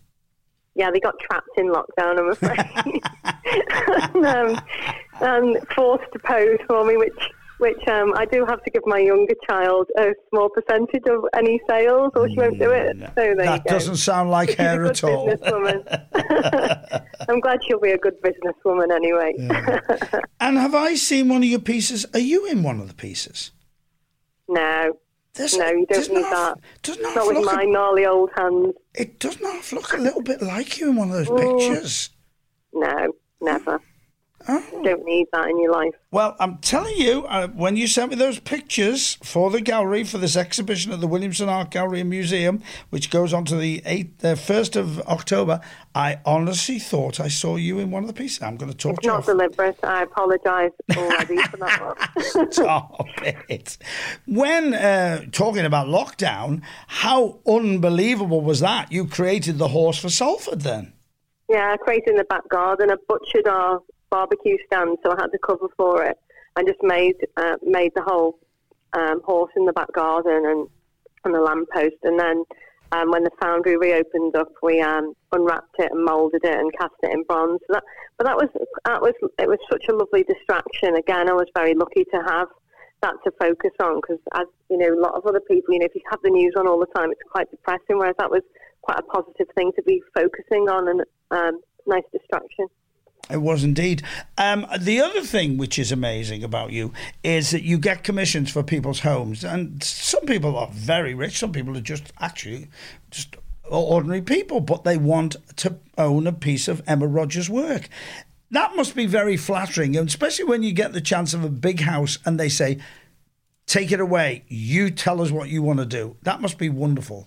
Yeah, 0.74 0.90
they 0.90 1.00
got 1.00 1.14
trapped 1.20 1.48
in 1.56 1.72
lockdown, 1.72 2.18
I'm 2.18 2.30
afraid. 2.30 3.02
and, 4.14 4.26
um, 4.26 4.64
and 5.20 5.68
forced 5.74 6.12
to 6.12 6.18
pose 6.18 6.58
for 6.66 6.84
me, 6.84 6.96
which 6.96 7.12
which 7.58 7.86
um, 7.88 8.12
I 8.16 8.24
do 8.24 8.44
have 8.46 8.62
to 8.64 8.70
give 8.70 8.82
my 8.84 8.98
younger 8.98 9.34
child 9.48 9.88
a 9.96 10.12
small 10.28 10.48
percentage 10.48 11.04
of 11.08 11.24
any 11.36 11.60
sales, 11.68 12.12
or 12.14 12.28
she 12.28 12.36
won't 12.36 12.58
do 12.58 12.70
it. 12.70 12.96
Mm, 12.98 13.14
so 13.14 13.34
that 13.36 13.64
doesn't 13.64 13.96
sound 13.96 14.30
like 14.30 14.56
her 14.56 14.84
at 14.84 15.04
all. 15.04 15.30
I'm 17.28 17.40
glad 17.40 17.60
she'll 17.66 17.80
be 17.80 17.92
a 17.92 17.98
good 17.98 18.20
businesswoman 18.22 18.92
anyway. 18.92 19.34
Yeah. 19.38 19.80
and 20.40 20.58
have 20.58 20.74
I 20.74 20.94
seen 20.94 21.28
one 21.28 21.42
of 21.42 21.48
your 21.48 21.60
pieces? 21.60 22.04
Are 22.12 22.18
you 22.18 22.46
in 22.46 22.62
one 22.62 22.80
of 22.80 22.88
the 22.88 22.94
pieces? 22.94 23.52
No, 24.48 24.98
there's, 25.34 25.56
no, 25.56 25.68
you 25.68 25.86
don't 25.86 26.10
need 26.10 26.24
that. 26.24 26.58
Doesn't 26.82 27.02
not 27.02 27.26
with 27.26 27.44
my 27.44 27.62
a, 27.62 27.66
gnarly 27.66 28.06
old 28.06 28.30
hands. 28.36 28.74
It 28.94 29.18
does 29.18 29.40
not 29.40 29.72
look 29.72 29.92
a 29.92 29.96
little 29.96 30.22
bit 30.22 30.40
like 30.40 30.78
you 30.78 30.90
in 30.90 30.96
one 30.96 31.10
of 31.10 31.16
those 31.16 31.28
mm. 31.28 31.58
pictures. 31.58 32.10
No, 32.72 33.12
never. 33.40 33.80
Oh. 34.46 34.62
Don't 34.82 35.04
need 35.04 35.26
that 35.32 35.48
in 35.48 35.58
your 35.58 35.72
life. 35.72 35.94
Well, 36.10 36.36
I'm 36.38 36.58
telling 36.58 36.96
you, 36.96 37.24
uh, 37.26 37.48
when 37.48 37.76
you 37.76 37.86
sent 37.86 38.10
me 38.10 38.16
those 38.16 38.38
pictures 38.38 39.16
for 39.22 39.50
the 39.50 39.60
gallery 39.60 40.04
for 40.04 40.18
this 40.18 40.36
exhibition 40.36 40.92
at 40.92 41.00
the 41.00 41.06
Williamson 41.06 41.48
Art 41.48 41.70
Gallery 41.70 42.00
and 42.00 42.10
Museum, 42.10 42.62
which 42.90 43.10
goes 43.10 43.32
on 43.32 43.46
to 43.46 43.56
the 43.56 43.82
eighth, 43.86 44.18
the 44.18 44.36
first 44.36 44.76
of 44.76 45.00
October, 45.02 45.60
I 45.94 46.20
honestly 46.26 46.78
thought 46.78 47.20
I 47.20 47.28
saw 47.28 47.56
you 47.56 47.78
in 47.78 47.90
one 47.90 48.02
of 48.02 48.06
the 48.06 48.12
pieces. 48.12 48.42
I'm 48.42 48.56
going 48.56 48.70
to 48.70 48.76
talk 48.76 48.98
it's 48.98 49.02
to 49.02 49.06
you. 49.06 49.12
Not 49.14 49.24
deliberate. 49.24 49.78
I 49.82 50.02
apologise 50.02 50.72
already 50.94 51.36
for 51.38 51.56
that 51.56 51.96
one. 52.14 52.50
Stop 52.52 53.08
it. 53.22 53.78
When 54.26 54.74
uh, 54.74 55.24
talking 55.32 55.64
about 55.64 55.86
lockdown, 55.86 56.62
how 56.86 57.38
unbelievable 57.46 58.42
was 58.42 58.60
that? 58.60 58.92
You 58.92 59.06
created 59.06 59.56
the 59.56 59.68
horse 59.68 59.98
for 59.98 60.10
Salford 60.10 60.60
then. 60.60 60.92
Yeah, 61.48 61.72
I 61.72 61.76
created 61.76 62.10
in 62.10 62.16
the 62.16 62.24
back 62.24 62.48
garden. 62.48 62.90
I 62.90 62.96
butchered 63.06 63.46
our 63.46 63.80
barbecue 64.14 64.56
stand, 64.66 64.96
so 65.02 65.10
I 65.10 65.16
had 65.22 65.32
to 65.32 65.38
cover 65.38 65.68
for 65.76 66.04
it. 66.04 66.16
I 66.56 66.62
just 66.62 66.82
made 66.82 67.16
uh, 67.36 67.56
made 67.78 67.92
the 67.96 68.02
whole 68.02 68.38
um, 68.92 69.20
horse 69.24 69.50
in 69.56 69.64
the 69.66 69.72
back 69.72 69.92
garden 69.92 70.40
and 70.50 70.68
and 71.24 71.34
the 71.34 71.40
lamppost. 71.40 72.00
And 72.04 72.16
then 72.24 72.44
um, 72.92 73.10
when 73.10 73.24
the 73.24 73.34
foundry 73.42 73.76
reopened 73.76 74.36
up, 74.36 74.52
we 74.62 74.80
um, 74.80 75.14
unwrapped 75.32 75.74
it 75.80 75.90
and 75.90 76.04
moulded 76.04 76.44
it 76.44 76.58
and 76.60 76.70
cast 76.78 76.94
it 77.02 77.12
in 77.12 77.24
bronze. 77.24 77.60
So 77.66 77.74
that, 77.74 77.84
but 78.16 78.24
that 78.28 78.36
was 78.36 78.50
that 78.84 79.00
was 79.00 79.14
it 79.44 79.48
was 79.48 79.58
such 79.72 79.86
a 79.90 79.96
lovely 79.96 80.22
distraction. 80.22 80.94
Again, 80.94 81.28
I 81.28 81.32
was 81.32 81.48
very 81.56 81.74
lucky 81.74 82.04
to 82.14 82.18
have 82.28 82.48
that 83.02 83.16
to 83.24 83.32
focus 83.40 83.74
on 83.82 84.00
because, 84.00 84.22
as 84.34 84.46
you 84.70 84.78
know, 84.78 84.94
a 84.94 85.00
lot 85.06 85.14
of 85.14 85.26
other 85.26 85.40
people, 85.40 85.74
you 85.74 85.80
know, 85.80 85.90
if 85.90 85.94
you 85.96 86.06
have 86.08 86.22
the 86.22 86.30
news 86.30 86.54
on 86.56 86.68
all 86.68 86.78
the 86.78 86.92
time, 86.94 87.10
it's 87.10 87.28
quite 87.34 87.50
depressing. 87.50 87.98
Whereas 87.98 88.14
that 88.18 88.30
was 88.30 88.42
quite 88.82 89.00
a 89.00 89.06
positive 89.16 89.48
thing 89.56 89.72
to 89.74 89.82
be 89.82 90.00
focusing 90.14 90.68
on 90.68 90.88
and 90.88 91.00
um, 91.32 91.60
nice 91.86 92.06
distraction. 92.12 92.68
It 93.30 93.38
was 93.38 93.64
indeed. 93.64 94.02
Um, 94.36 94.66
the 94.78 95.00
other 95.00 95.22
thing 95.22 95.56
which 95.56 95.78
is 95.78 95.90
amazing 95.90 96.44
about 96.44 96.72
you 96.72 96.92
is 97.22 97.50
that 97.52 97.62
you 97.62 97.78
get 97.78 98.04
commissions 98.04 98.50
for 98.50 98.62
people's 98.62 99.00
homes, 99.00 99.44
and 99.44 99.82
some 99.82 100.26
people 100.26 100.56
are 100.56 100.68
very 100.72 101.14
rich. 101.14 101.38
Some 101.38 101.52
people 101.52 101.76
are 101.76 101.82
just 101.82 102.12
actually 102.20 102.68
just 103.10 103.36
ordinary 103.70 104.20
people, 104.20 104.60
but 104.60 104.84
they 104.84 104.98
want 104.98 105.36
to 105.56 105.78
own 105.96 106.26
a 106.26 106.32
piece 106.32 106.68
of 106.68 106.82
Emma 106.86 107.06
Rodgers' 107.06 107.48
work. 107.48 107.88
That 108.50 108.76
must 108.76 108.94
be 108.94 109.06
very 109.06 109.36
flattering, 109.36 109.96
and 109.96 110.08
especially 110.08 110.44
when 110.44 110.62
you 110.62 110.72
get 110.72 110.92
the 110.92 111.00
chance 111.00 111.32
of 111.32 111.42
a 111.42 111.48
big 111.48 111.80
house 111.80 112.18
and 112.26 112.38
they 112.38 112.50
say, 112.50 112.78
"Take 113.66 113.90
it 113.90 114.00
away. 114.00 114.44
You 114.48 114.90
tell 114.90 115.22
us 115.22 115.30
what 115.30 115.48
you 115.48 115.62
want 115.62 115.78
to 115.78 115.86
do." 115.86 116.16
That 116.22 116.42
must 116.42 116.58
be 116.58 116.68
wonderful. 116.68 117.26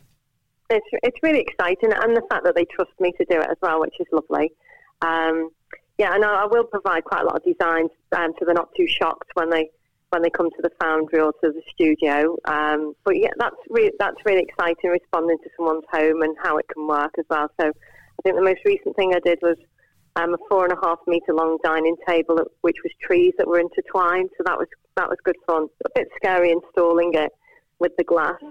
It's 0.70 0.86
it's 1.02 1.18
really 1.24 1.40
exciting, 1.40 1.92
and 1.92 2.16
the 2.16 2.22
fact 2.30 2.44
that 2.44 2.56
they 2.56 2.66
trust 2.66 2.92
me 3.00 3.14
to 3.14 3.26
do 3.26 3.42
it 3.42 3.50
as 3.50 3.58
well, 3.62 3.80
which 3.80 3.96
is 4.00 4.08
lovely. 4.12 4.52
Um, 5.02 5.50
yeah, 5.98 6.14
and 6.14 6.24
I, 6.24 6.46
will 6.46 6.64
provide 6.64 7.04
quite 7.06 7.22
a 7.22 7.26
lot 7.26 7.38
of 7.38 7.44
designs, 7.44 7.90
um, 8.16 8.34
so 8.38 8.46
they're 8.46 8.54
not 8.54 8.70
too 8.78 8.88
shocked 8.88 9.30
when 9.34 9.50
they 9.50 9.70
when 10.10 10.22
they 10.22 10.30
come 10.30 10.50
to 10.50 10.62
the 10.62 10.72
foundry 10.80 11.20
or 11.20 11.34
to 11.44 11.52
the 11.52 11.62
studio. 11.74 12.38
Um, 12.46 12.94
but 13.04 13.18
yeah, 13.18 13.32
that's 13.38 13.56
really 13.70 13.92
that's 14.00 14.18
really 14.26 14.44
exciting, 14.44 14.92
responding 14.92 15.38
to 15.44 15.50
someone's 15.58 15.84
home 15.92 16.22
and 16.22 16.36
how 16.42 16.58
it 16.58 16.66
can 16.74 16.88
work 16.88 17.14
as 17.18 17.26
well. 17.30 17.50
So 17.60 17.68
I 17.68 18.22
think 18.24 18.36
the 18.36 18.44
most 18.44 18.62
recent 18.64 18.96
thing 18.96 19.14
I 19.14 19.20
did 19.20 19.40
was 19.42 19.58
um, 20.16 20.34
a 20.34 20.38
four 20.50 20.66
and 20.66 20.74
a 20.74 20.80
half 20.82 21.00
meter 21.08 21.34
long 21.34 21.58
dining 21.64 21.96
table, 22.08 22.40
which 22.62 22.78
was 22.84 22.92
trees 23.02 23.34
that 23.38 23.48
were 23.48 23.60
intertwined. 23.60 24.30
So 24.38 24.44
that 24.46 24.58
was 24.58 24.68
that 24.96 25.10
was 25.10 25.18
good 25.24 25.38
fun. 25.48 25.68
A 25.86 25.90
bit 25.96 26.08
scary 26.16 26.52
installing 26.52 27.14
it 27.14 27.32
with 27.80 27.92
the 27.98 28.04
glass, 28.04 28.42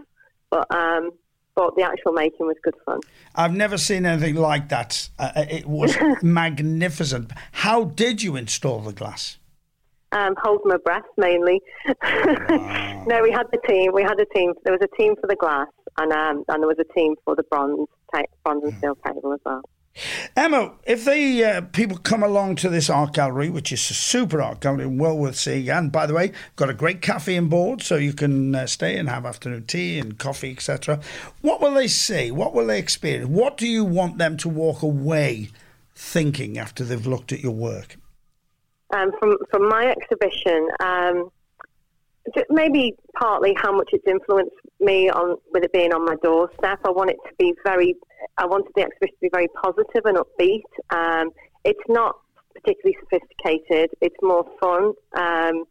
but 0.50 0.66
um, 0.74 1.10
but 1.56 1.74
the 1.74 1.82
actual 1.82 2.12
making 2.12 2.46
was 2.46 2.56
good 2.62 2.74
fun. 2.84 3.00
I've 3.34 3.54
never 3.54 3.78
seen 3.78 4.06
anything 4.06 4.36
like 4.36 4.68
that. 4.68 5.08
Uh, 5.18 5.32
uh 5.34 5.44
it 5.50 5.66
was 5.66 5.96
magnificent. 6.22 7.32
How 7.52 7.84
did 7.84 8.22
you 8.22 8.36
install 8.36 8.80
the 8.80 8.92
glass? 8.92 9.38
Um, 10.12 10.34
hold 10.40 10.60
my 10.64 10.76
breath 10.76 11.02
mainly. 11.16 11.60
Wow. 12.02 13.04
no, 13.08 13.22
we 13.22 13.32
had 13.32 13.46
the 13.50 13.58
team. 13.66 13.92
We 13.92 14.02
had 14.02 14.20
a 14.20 14.26
team. 14.26 14.52
There 14.64 14.72
was 14.72 14.82
a 14.82 14.96
team 14.96 15.16
for 15.20 15.26
the 15.26 15.34
glass, 15.34 15.66
and 15.98 16.12
um, 16.12 16.44
and 16.48 16.62
there 16.62 16.68
was 16.68 16.78
a 16.78 16.92
team 16.98 17.16
for 17.24 17.34
the 17.34 17.42
bronze, 17.42 17.88
bronze 18.44 18.62
and 18.64 18.74
steel 18.78 18.96
table 19.04 19.32
as 19.32 19.40
well. 19.44 19.62
Emma, 20.36 20.72
if 20.84 21.04
the 21.04 21.44
uh, 21.44 21.60
people 21.72 21.96
come 21.98 22.22
along 22.22 22.56
to 22.56 22.68
this 22.68 22.90
art 22.90 23.14
gallery, 23.14 23.48
which 23.48 23.72
is 23.72 23.90
a 23.90 23.94
super 23.94 24.42
art 24.42 24.60
gallery, 24.60 24.86
well 24.86 25.16
worth 25.16 25.36
seeing, 25.36 25.68
and 25.70 25.90
by 25.90 26.06
the 26.06 26.14
way, 26.14 26.32
got 26.56 26.70
a 26.70 26.74
great 26.74 27.00
cafe 27.00 27.38
on 27.38 27.48
board, 27.48 27.82
so 27.82 27.96
you 27.96 28.12
can 28.12 28.54
uh, 28.54 28.66
stay 28.66 28.96
and 28.96 29.08
have 29.08 29.24
afternoon 29.24 29.64
tea 29.66 29.98
and 29.98 30.18
coffee, 30.18 30.52
etc. 30.52 31.00
What 31.40 31.60
will 31.60 31.74
they 31.74 31.88
see? 31.88 32.30
What 32.30 32.54
will 32.54 32.66
they 32.66 32.78
experience? 32.78 33.28
What 33.28 33.56
do 33.56 33.66
you 33.66 33.84
want 33.84 34.18
them 34.18 34.36
to 34.38 34.48
walk 34.48 34.82
away 34.82 35.50
thinking 35.94 36.58
after 36.58 36.84
they've 36.84 37.06
looked 37.06 37.32
at 37.32 37.40
your 37.40 37.54
work? 37.54 37.96
Um, 38.94 39.10
from 39.18 39.36
from 39.50 39.68
my 39.68 39.86
exhibition, 39.86 40.68
um, 40.80 41.30
maybe 42.50 42.94
partly 43.18 43.54
how 43.56 43.72
much 43.72 43.90
it's 43.92 44.06
influenced 44.06 44.54
me 44.78 45.08
on 45.10 45.36
with 45.52 45.64
it 45.64 45.72
being 45.72 45.92
on 45.92 46.04
my 46.04 46.14
doorstep. 46.22 46.80
I 46.84 46.90
want 46.90 47.10
it 47.10 47.16
to 47.26 47.34
be 47.38 47.54
very. 47.64 47.96
I 48.38 48.46
wanted 48.46 48.72
the 48.74 48.82
exhibition 48.82 49.14
to 49.14 49.20
be 49.20 49.30
very 49.32 49.48
positive 49.48 50.04
and 50.04 50.18
upbeat. 50.18 50.62
Um, 50.90 51.30
it's 51.64 51.80
not 51.88 52.16
particularly 52.54 52.96
sophisticated. 53.00 53.90
It's 54.00 54.16
more 54.22 54.44
fun 54.60 54.92
um, 55.16 55.64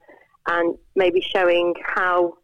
and 0.48 0.76
maybe 0.96 1.22
showing 1.22 1.74
how 1.84 2.38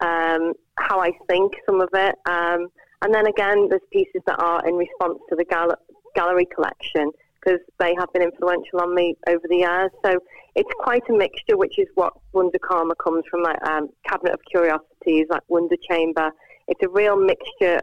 um, 0.00 0.54
how 0.78 1.00
I 1.00 1.12
think 1.28 1.52
some 1.66 1.80
of 1.80 1.88
it. 1.92 2.16
Um, 2.26 2.68
and 3.02 3.14
then 3.14 3.26
again, 3.26 3.68
there's 3.68 3.82
pieces 3.92 4.22
that 4.26 4.40
are 4.40 4.66
in 4.66 4.74
response 4.74 5.18
to 5.28 5.36
the 5.36 5.44
gal- 5.44 5.78
gallery 6.14 6.46
collection 6.46 7.10
because 7.42 7.60
they 7.78 7.94
have 7.98 8.12
been 8.12 8.22
influential 8.22 8.80
on 8.80 8.94
me 8.94 9.16
over 9.28 9.42
the 9.48 9.56
years. 9.56 9.90
So 10.04 10.18
it's 10.54 10.70
quite 10.78 11.02
a 11.08 11.12
mixture, 11.12 11.56
which 11.56 11.78
is 11.78 11.88
what 11.94 12.14
Wunderkammer 12.34 12.96
comes 13.02 13.24
from, 13.30 13.42
like 13.42 13.60
um, 13.66 13.88
Cabinet 14.06 14.34
of 14.34 14.40
Curiosities, 14.50 15.26
like 15.28 15.42
Wonder 15.48 15.76
Chamber. 15.88 16.30
It's 16.68 16.82
a 16.82 16.88
real 16.88 17.16
mixture 17.16 17.80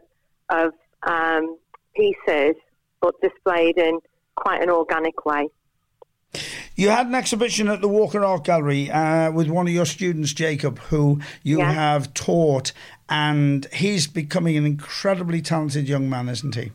of 0.50 0.72
um, 1.04 1.58
pieces, 1.96 2.56
but 3.02 3.14
displayed 3.22 3.78
in 3.78 4.00
quite 4.36 4.62
an 4.62 4.70
organic 4.70 5.26
way. 5.26 5.48
You 6.76 6.90
had 6.90 7.08
an 7.08 7.16
exhibition 7.16 7.68
at 7.68 7.82
the 7.82 7.88
Walker 7.88 8.24
Art 8.24 8.46
Gallery 8.46 8.90
uh, 8.90 9.32
with 9.32 9.50
one 9.50 9.68
of 9.68 9.74
your 9.74 9.86
students, 9.86 10.32
Jacob, 10.32 10.80
who 10.80 11.20
you 11.44 11.58
yeah. 11.58 11.72
have 11.72 12.14
taught, 12.14 12.72
and 13.10 13.66
he's 13.74 14.08
becoming 14.08 14.56
an 14.56 14.66
incredibly 14.66 15.42
talented 15.42 15.90
young 15.90 16.10
man, 16.10 16.30
isn't 16.30 16.56
he? 16.56 16.72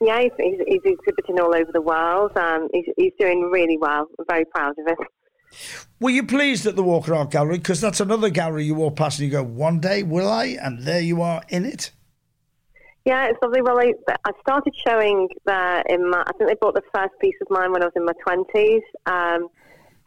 Yeah, 0.00 0.20
he's, 0.20 0.32
he's, 0.38 0.60
he's 0.66 0.82
exhibiting 0.84 1.40
all 1.40 1.54
over 1.54 1.72
the 1.72 1.80
world. 1.80 2.36
Um, 2.36 2.68
he's, 2.72 2.84
he's 2.96 3.12
doing 3.18 3.50
really 3.50 3.78
well. 3.78 4.06
I'm 4.18 4.26
very 4.28 4.44
proud 4.44 4.74
of 4.78 4.86
him. 4.86 5.06
Were 6.00 6.10
you 6.10 6.26
pleased 6.26 6.66
at 6.66 6.76
the 6.76 6.82
Walker 6.82 7.14
Art 7.14 7.30
Gallery? 7.30 7.56
Because 7.58 7.80
that's 7.80 8.00
another 8.00 8.28
gallery 8.28 8.64
you 8.64 8.74
walk 8.74 8.96
past 8.96 9.18
and 9.18 9.26
you 9.26 9.32
go, 9.32 9.42
one 9.42 9.80
day 9.80 10.02
will 10.02 10.28
I? 10.28 10.56
And 10.60 10.82
there 10.82 11.00
you 11.00 11.22
are 11.22 11.42
in 11.48 11.64
it. 11.64 11.92
Yeah, 13.06 13.26
it's 13.26 13.38
lovely. 13.40 13.62
Well, 13.62 13.78
I, 13.78 13.92
I 14.24 14.32
started 14.40 14.74
showing 14.84 15.28
there 15.46 15.82
in 15.88 16.10
my, 16.10 16.24
I 16.26 16.32
think 16.32 16.50
they 16.50 16.56
bought 16.60 16.74
the 16.74 16.82
first 16.92 17.12
piece 17.20 17.36
of 17.40 17.46
mine 17.50 17.70
when 17.70 17.80
I 17.80 17.86
was 17.86 17.94
in 17.94 18.04
my 18.04 18.12
20s. 18.26 18.80
Um, 19.06 19.48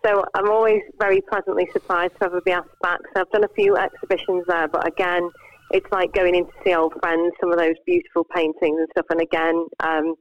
so 0.05 0.25
I'm 0.33 0.49
always 0.51 0.81
very 0.99 1.21
pleasantly 1.21 1.65
surprised 1.71 2.13
to 2.19 2.25
ever 2.25 2.41
be 2.41 2.51
asked 2.51 2.67
back. 2.81 2.99
So 3.13 3.21
I've 3.21 3.31
done 3.31 3.45
a 3.45 3.53
few 3.55 3.77
exhibitions 3.77 4.43
there, 4.49 4.67
but 4.67 4.85
again, 4.85 5.29
it's 5.71 5.89
like 5.93 6.11
going 6.13 6.35
in 6.35 6.45
to 6.45 6.51
see 6.65 6.75
old 6.75 6.93
friends, 7.01 7.33
some 7.39 7.53
of 7.53 7.57
those 7.57 7.75
beautiful 7.85 8.25
paintings 8.35 8.79
and 8.79 8.87
stuff. 8.91 9.05
And 9.09 9.21
again, 9.21 9.65
um, 9.79 10.15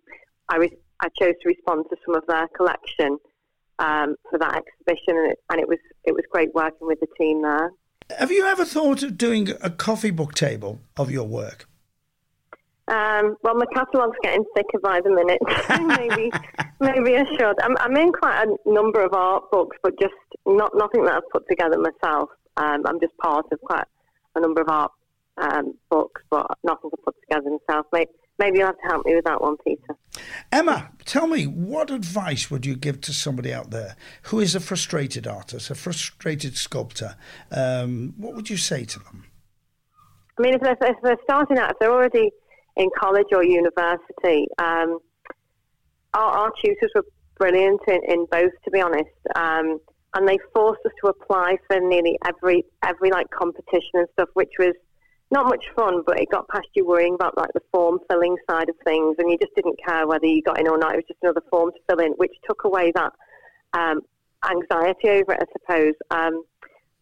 I, 0.49 0.58
re- 0.58 0.78
I 1.00 1.08
chose 1.20 1.35
to 1.42 1.49
respond 1.49 1.87
to 1.90 1.97
some 2.06 2.14
of 2.14 2.23
their 2.28 2.47
collection 2.56 3.18
um, 3.80 4.14
for 4.30 4.38
that 4.38 4.62
exhibition, 4.62 5.16
and 5.16 5.32
it, 5.32 5.38
and 5.50 5.61
it 5.61 5.68
was 5.68 5.78
it 6.04 6.12
was 6.12 6.25
great 6.32 6.52
working 6.52 6.87
with 6.87 6.99
the 7.00 7.06
team 7.18 7.42
there. 7.42 7.70
Have 8.18 8.32
you 8.32 8.44
ever 8.44 8.64
thought 8.64 9.04
of 9.04 9.16
doing 9.16 9.50
a 9.62 9.70
coffee 9.70 10.11
book 10.11 10.35
table 10.35 10.80
of 10.97 11.11
your 11.11 11.26
work? 11.26 11.68
Um, 12.88 13.37
well, 13.42 13.54
my 13.54 13.66
catalogue's 13.75 14.16
getting 14.23 14.45
thicker 14.57 14.78
by 14.83 15.00
the 15.02 15.11
minute. 15.11 15.40
maybe, 15.99 16.33
maybe 16.80 17.16
I 17.16 17.25
should. 17.37 17.61
I'm, 17.62 17.76
I'm, 17.78 17.97
in 17.97 18.12
quite 18.12 18.45
a 18.45 18.71
number 18.71 19.04
of 19.04 19.12
art 19.12 19.50
books, 19.52 19.76
but 19.83 19.92
just 20.00 20.14
not 20.47 20.73
nothing 20.75 21.04
that 21.04 21.14
I've 21.14 21.28
put 21.30 21.47
together 21.49 21.76
myself. 21.78 22.30
Um, 22.57 22.85
I'm 22.87 22.99
just 22.99 23.16
part 23.18 23.47
of 23.52 23.61
quite 23.61 23.85
a 24.35 24.40
number 24.40 24.62
of 24.62 24.68
art 24.71 24.92
um, 25.37 25.75
books, 25.90 26.23
but 26.30 26.47
nothing 26.64 26.90
to 26.90 26.97
put 27.04 27.14
together 27.28 27.50
myself. 27.50 27.87
Maybe, 27.92 28.11
maybe 28.38 28.59
you'll 28.59 28.68
have 28.68 28.76
to 28.76 28.88
help 28.88 29.04
me 29.04 29.14
with 29.14 29.25
that 29.26 29.40
one, 29.42 29.57
Peter. 29.66 29.95
Emma, 30.50 30.90
tell 31.04 31.26
me, 31.26 31.45
what 31.45 31.90
advice 31.90 32.50
would 32.50 32.64
you 32.64 32.75
give 32.75 33.02
to 33.02 33.12
somebody 33.12 33.52
out 33.52 33.71
there 33.71 33.97
who 34.23 34.40
is 34.40 34.54
a 34.54 34.61
frustrated 34.61 35.26
artist, 35.26 35.68
a 35.68 35.75
frustrated 35.75 36.57
sculptor? 36.57 37.16
Um, 37.50 38.14
what 38.16 38.35
would 38.35 38.49
you 38.49 38.57
say 38.57 38.85
to 38.87 38.99
them? 38.99 39.25
I 40.38 40.42
mean, 40.42 40.54
if 40.54 40.62
they're, 40.62 40.76
if 40.80 40.97
they're 41.02 41.18
starting 41.25 41.59
out, 41.59 41.73
if 41.73 41.78
they're 41.80 41.92
already 41.92 42.30
in 42.78 42.88
college 42.97 43.26
or 43.32 43.44
university, 43.44 44.47
um, 44.58 44.99
our, 46.14 46.30
our, 46.38 46.52
tutors 46.64 46.90
were 46.94 47.04
brilliant 47.37 47.80
in, 47.88 48.00
in 48.08 48.26
both, 48.30 48.52
to 48.64 48.70
be 48.70 48.80
honest. 48.80 49.11
Um, 49.37 49.78
and 50.14 50.26
they 50.26 50.38
forced 50.54 50.80
us 50.87 50.92
to 51.02 51.11
apply 51.11 51.58
for 51.66 51.80
nearly 51.80 52.16
every 52.25 52.64
every 52.82 53.11
like 53.11 53.28
competition 53.30 53.90
and 53.94 54.06
stuff, 54.14 54.30
which 54.32 54.52
was 54.58 54.75
not 55.30 55.44
much 55.47 55.64
fun, 55.76 56.02
but 56.06 56.18
it 56.18 56.30
got 56.30 56.49
past 56.49 56.68
you 56.75 56.87
worrying 56.87 57.14
about 57.14 57.37
like 57.37 57.50
the 57.52 57.61
form 57.70 57.99
filling 58.08 58.37
side 58.49 58.70
of 58.70 58.75
things, 58.87 59.16
and 59.18 59.30
you 59.30 59.37
just 59.38 59.54
didn't 59.54 59.78
care 59.87 60.06
whether 60.06 60.25
you 60.25 60.42
got 60.42 60.58
in 60.58 60.66
or 60.66 60.78
not. 60.78 60.94
It 60.94 60.99
was 60.99 61.04
just 61.08 61.20
another 61.23 61.42
form 61.50 61.70
to 61.73 61.78
fill 61.88 62.04
in, 62.04 62.12
which 62.12 62.32
took 62.49 62.64
away 62.64 62.92
that 62.94 63.12
um, 63.75 64.00
anxiety 64.49 65.11
over 65.11 65.32
it, 65.32 65.42
I 65.42 65.47
suppose. 65.52 65.94
Um, 66.11 66.42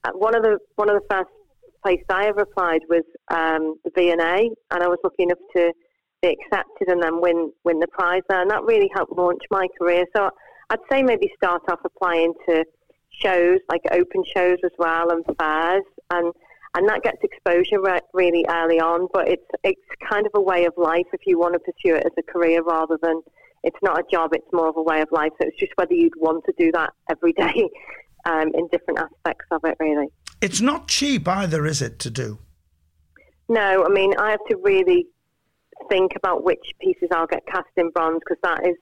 uh, 0.05 0.11
one 0.15 0.35
of 0.35 0.43
the 0.43 0.59
one 0.75 0.91
of 0.91 1.01
the 1.01 1.07
first 1.09 1.31
places 1.87 2.07
I 2.11 2.27
ever 2.27 2.41
applied 2.41 2.81
was 2.89 3.05
um, 3.31 3.77
the 3.85 3.93
V&A, 3.95 4.51
and 4.73 4.83
I 4.83 4.89
was 4.89 4.99
lucky 5.05 5.23
enough 5.23 5.39
to 5.55 5.73
be 6.21 6.29
accepted 6.29 6.89
and 6.89 7.01
then 7.01 7.21
win 7.21 7.53
win 7.65 7.79
the 7.79 7.87
prize 7.87 8.23
there, 8.29 8.43
and 8.43 8.51
that 8.51 8.65
really 8.65 8.91
helped 8.93 9.17
launch 9.17 9.43
my 9.53 9.69
career. 9.79 10.05
So 10.17 10.31
I'd 10.71 10.81
say 10.91 11.03
maybe 11.03 11.31
start 11.37 11.63
off 11.69 11.79
applying 11.85 12.33
to 12.49 12.65
shows 13.23 13.61
like 13.71 13.83
open 13.93 14.25
shows 14.37 14.59
as 14.65 14.73
well 14.79 15.11
and 15.11 15.25
fairs 15.39 15.85
and 16.11 16.33
and 16.75 16.87
that 16.87 17.03
gets 17.03 17.17
exposure 17.23 17.81
re- 17.81 18.01
really 18.13 18.45
early 18.51 18.81
on. 18.81 19.09
But 19.13 19.29
it's 19.29 19.51
it's 19.63 19.81
kind 20.11 20.27
of 20.27 20.33
a 20.35 20.41
way 20.41 20.65
of 20.65 20.75
life 20.77 21.07
if 21.13 21.21
you 21.25 21.39
want 21.39 21.55
to 21.55 21.61
pursue 21.61 21.95
it 21.95 22.05
as 22.05 22.13
a 22.19 22.33
career 22.33 22.63
rather 22.63 22.99
than 23.01 23.23
it's 23.63 23.79
not 23.83 23.99
a 23.99 24.05
job. 24.11 24.31
It's 24.35 24.53
more 24.53 24.69
of 24.69 24.77
a 24.77 24.83
way 24.83 25.03
of 25.03 25.09
life. 25.13 25.33
So 25.41 25.49
it's 25.49 25.59
just 25.59 25.73
whether 25.77 25.95
you'd 25.95 26.19
want 26.19 26.45
to 26.47 26.53
do 26.59 26.73
that 26.73 26.91
every 27.09 27.33
day 27.45 27.69
um, 28.27 28.49
in 28.55 28.69
different 28.73 28.99
aspects 28.99 29.47
of 29.53 29.61
it, 29.65 29.77
really. 29.79 30.09
It's 30.41 30.61
not 30.61 30.89
cheap 30.89 31.27
either, 31.27 31.67
is 31.67 31.81
it, 31.81 31.99
to 32.01 32.11
do? 32.11 32.39
No, 33.49 33.85
I 33.85 33.89
mean, 33.89 34.13
I 34.19 34.31
have 34.31 34.45
to 34.51 34.57
really 34.57 35.07
think 35.89 36.13
about 36.17 36.45
which 36.45 36.65
pieces 36.81 37.09
I'll 37.13 37.27
get 37.27 37.47
cast 37.47 37.69
in 37.77 37.91
bronze 37.91 38.21
because 38.21 38.41
that 38.43 38.67
is 38.67 38.77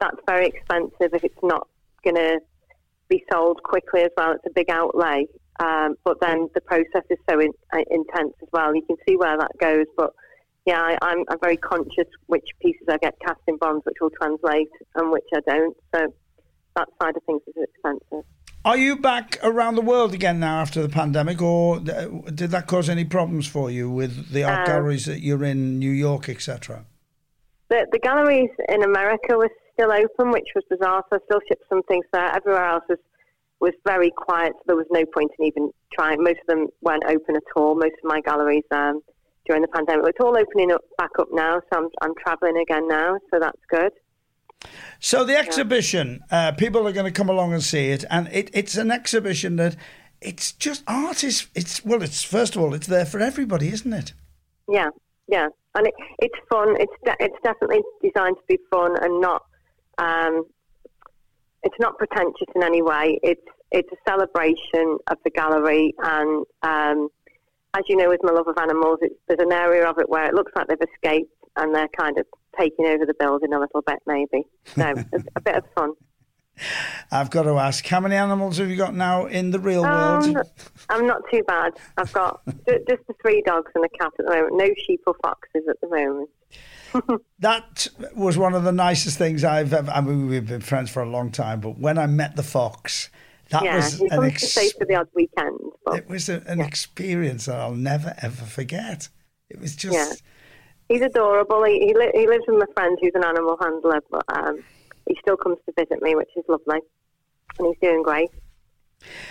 that's 0.00 0.16
very 0.26 0.46
expensive 0.46 1.14
if 1.14 1.24
it's 1.24 1.42
not 1.42 1.68
going 2.02 2.16
to 2.16 2.40
be 3.08 3.22
sold 3.30 3.62
quickly 3.62 4.02
as 4.02 4.10
well. 4.16 4.32
It's 4.32 4.46
a 4.46 4.54
big 4.54 4.70
outlay, 4.70 5.26
um, 5.58 5.96
but 6.04 6.20
then 6.20 6.48
the 6.54 6.60
process 6.62 7.04
is 7.10 7.18
so 7.28 7.38
in, 7.38 7.52
uh, 7.72 7.80
intense 7.90 8.34
as 8.42 8.48
well. 8.52 8.74
You 8.74 8.82
can 8.86 8.96
see 9.06 9.16
where 9.16 9.36
that 9.36 9.50
goes, 9.60 9.86
but 9.96 10.12
yeah, 10.66 10.80
I, 10.80 10.98
I'm 11.02 11.24
very 11.40 11.56
conscious 11.56 12.08
which 12.26 12.48
pieces 12.62 12.86
I 12.88 12.96
get 12.98 13.14
cast 13.24 13.40
in 13.46 13.56
bronze, 13.56 13.82
which 13.84 13.96
will 14.00 14.10
translate, 14.10 14.70
and 14.94 15.10
which 15.10 15.24
I 15.34 15.40
don't. 15.46 15.76
So 15.94 16.14
that 16.76 16.88
side 17.02 17.16
of 17.16 17.22
things 17.24 17.42
is 17.46 17.54
expensive. 17.62 18.24
Are 18.62 18.76
you 18.76 18.96
back 18.96 19.38
around 19.42 19.76
the 19.76 19.80
world 19.80 20.12
again 20.12 20.38
now 20.38 20.60
after 20.60 20.82
the 20.82 20.88
pandemic, 20.88 21.40
or 21.40 21.80
did 21.80 22.50
that 22.50 22.66
cause 22.66 22.90
any 22.90 23.04
problems 23.06 23.46
for 23.46 23.70
you 23.70 23.90
with 23.90 24.32
the 24.32 24.44
art 24.44 24.60
um, 24.60 24.74
galleries 24.74 25.06
that 25.06 25.20
you're 25.20 25.44
in 25.44 25.78
New 25.78 25.90
York, 25.90 26.28
etc.? 26.28 26.84
The, 27.70 27.86
the 27.90 27.98
galleries 27.98 28.50
in 28.68 28.82
America 28.82 29.38
were 29.38 29.48
still 29.72 29.90
open, 29.90 30.30
which 30.30 30.48
was 30.54 30.64
bizarre. 30.68 31.02
So 31.08 31.16
I 31.16 31.18
still 31.24 31.40
shipped 31.48 31.64
some 31.70 31.82
things 31.84 32.04
there. 32.12 32.30
Everywhere 32.36 32.66
else 32.66 32.84
was 32.88 32.98
was 33.60 33.72
very 33.86 34.10
quiet. 34.10 34.52
So 34.56 34.62
there 34.66 34.76
was 34.76 34.86
no 34.90 35.04
point 35.06 35.30
in 35.38 35.46
even 35.46 35.70
trying. 35.92 36.22
Most 36.22 36.40
of 36.40 36.46
them 36.48 36.66
weren't 36.82 37.04
open 37.04 37.36
at 37.36 37.42
all. 37.56 37.74
Most 37.74 37.94
of 38.02 38.08
my 38.08 38.20
galleries 38.20 38.64
um, 38.70 39.00
during 39.46 39.62
the 39.62 39.68
pandemic, 39.68 40.06
it's 40.06 40.18
all 40.20 40.36
opening 40.36 40.72
up 40.72 40.82
back 40.98 41.10
up 41.18 41.28
now. 41.32 41.60
So 41.72 41.80
I'm 41.80 41.88
I'm 42.02 42.14
traveling 42.22 42.58
again 42.58 42.86
now. 42.88 43.16
So 43.32 43.40
that's 43.40 43.60
good. 43.70 43.92
So 44.98 45.24
the 45.24 45.36
exhibition, 45.36 46.20
uh, 46.30 46.52
people 46.52 46.86
are 46.86 46.92
going 46.92 47.06
to 47.06 47.12
come 47.12 47.30
along 47.30 47.52
and 47.52 47.62
see 47.62 47.88
it, 47.88 48.04
and 48.10 48.28
it, 48.28 48.50
it's 48.52 48.76
an 48.76 48.90
exhibition 48.90 49.56
that 49.56 49.76
it's 50.20 50.52
just 50.52 50.84
art 50.86 51.24
is 51.24 51.46
it's 51.54 51.84
well, 51.84 52.02
it's 52.02 52.22
first 52.22 52.56
of 52.56 52.62
all, 52.62 52.74
it's 52.74 52.86
there 52.86 53.06
for 53.06 53.20
everybody, 53.20 53.68
isn't 53.68 53.92
it? 53.92 54.12
Yeah, 54.68 54.90
yeah, 55.26 55.48
and 55.74 55.86
it, 55.86 55.94
it's 56.18 56.38
fun. 56.50 56.76
It's 56.78 56.92
de- 57.04 57.16
it's 57.18 57.36
definitely 57.42 57.80
designed 58.02 58.36
to 58.36 58.42
be 58.46 58.58
fun 58.70 59.02
and 59.02 59.20
not 59.20 59.46
um, 59.96 60.44
it's 61.62 61.76
not 61.78 61.96
pretentious 61.98 62.48
in 62.54 62.62
any 62.62 62.82
way. 62.82 63.18
It's 63.22 63.46
it's 63.70 63.88
a 63.92 63.96
celebration 64.08 64.98
of 65.06 65.16
the 65.24 65.30
gallery, 65.30 65.94
and 65.98 66.44
um, 66.62 67.08
as 67.74 67.84
you 67.88 67.96
know, 67.96 68.08
with 68.08 68.20
my 68.22 68.32
love 68.32 68.48
of 68.48 68.58
animals, 68.58 68.98
there's 69.00 69.40
an 69.40 69.52
area 69.52 69.88
of 69.88 69.98
it 69.98 70.08
where 70.08 70.26
it 70.26 70.34
looks 70.34 70.52
like 70.56 70.66
they've 70.68 70.88
escaped 70.94 71.32
and 71.56 71.74
they're 71.74 71.88
kind 71.98 72.18
of 72.18 72.26
taking 72.58 72.86
over 72.86 73.06
the 73.06 73.14
building 73.18 73.52
a 73.52 73.60
little 73.60 73.82
bit, 73.82 73.98
maybe. 74.06 74.46
So 74.64 74.94
it's 75.12 75.28
a 75.36 75.40
bit 75.40 75.56
of 75.56 75.64
fun. 75.74 75.92
I've 77.10 77.30
got 77.30 77.44
to 77.44 77.58
ask, 77.58 77.86
how 77.86 78.00
many 78.00 78.16
animals 78.16 78.58
have 78.58 78.68
you 78.68 78.76
got 78.76 78.94
now 78.94 79.26
in 79.26 79.50
the 79.50 79.58
real 79.58 79.84
um, 79.84 80.32
world? 80.32 80.46
I'm 80.88 81.06
not 81.06 81.22
too 81.30 81.42
bad. 81.46 81.72
I've 81.96 82.12
got 82.12 82.42
just 82.46 83.06
the 83.06 83.14
three 83.22 83.42
dogs 83.42 83.72
and 83.74 83.84
a 83.84 83.88
cat 83.88 84.12
at 84.18 84.26
the 84.26 84.30
moment. 84.30 84.56
No 84.56 84.68
sheep 84.86 85.00
or 85.06 85.14
foxes 85.22 85.62
at 85.68 85.80
the 85.80 85.88
moment. 85.88 86.30
that 87.38 87.88
was 88.14 88.36
one 88.36 88.54
of 88.54 88.64
the 88.64 88.72
nicest 88.72 89.16
things 89.16 89.44
I've 89.44 89.72
ever. 89.72 89.90
I 89.90 90.00
mean, 90.00 90.28
we've 90.28 90.46
been 90.46 90.60
friends 90.60 90.90
for 90.90 91.02
a 91.02 91.08
long 91.08 91.30
time, 91.30 91.60
but 91.60 91.78
when 91.78 91.98
I 91.98 92.06
met 92.06 92.36
the 92.36 92.42
fox, 92.42 93.10
that 93.50 93.64
yeah, 93.64 93.76
was 93.76 94.00
an 94.00 94.24
ex- 94.24 94.72
for 94.72 94.84
the 94.84 94.96
odd 94.96 95.08
weekend. 95.14 95.58
But, 95.84 95.98
it 95.98 96.08
was 96.08 96.28
a, 96.28 96.42
an 96.46 96.58
yeah. 96.58 96.66
experience 96.66 97.46
that 97.46 97.58
I'll 97.58 97.74
never 97.74 98.14
ever 98.18 98.44
forget. 98.44 99.08
It 99.48 99.60
was 99.60 99.74
just. 99.76 99.94
Yeah 99.94 100.12
he's 100.90 101.02
adorable. 101.02 101.64
He 101.64 101.78
he, 101.80 101.94
li- 101.94 102.12
he 102.14 102.26
lives 102.26 102.44
with 102.46 102.58
my 102.58 102.66
friend 102.74 102.98
who's 103.00 103.12
an 103.14 103.24
animal 103.24 103.56
handler, 103.60 104.00
but 104.10 104.24
um, 104.28 104.62
he 105.06 105.16
still 105.22 105.36
comes 105.36 105.58
to 105.66 105.72
visit 105.78 106.02
me, 106.02 106.14
which 106.14 106.28
is 106.36 106.44
lovely, 106.48 106.80
and 107.58 107.68
he's 107.68 107.76
doing 107.80 108.02
great. 108.02 108.30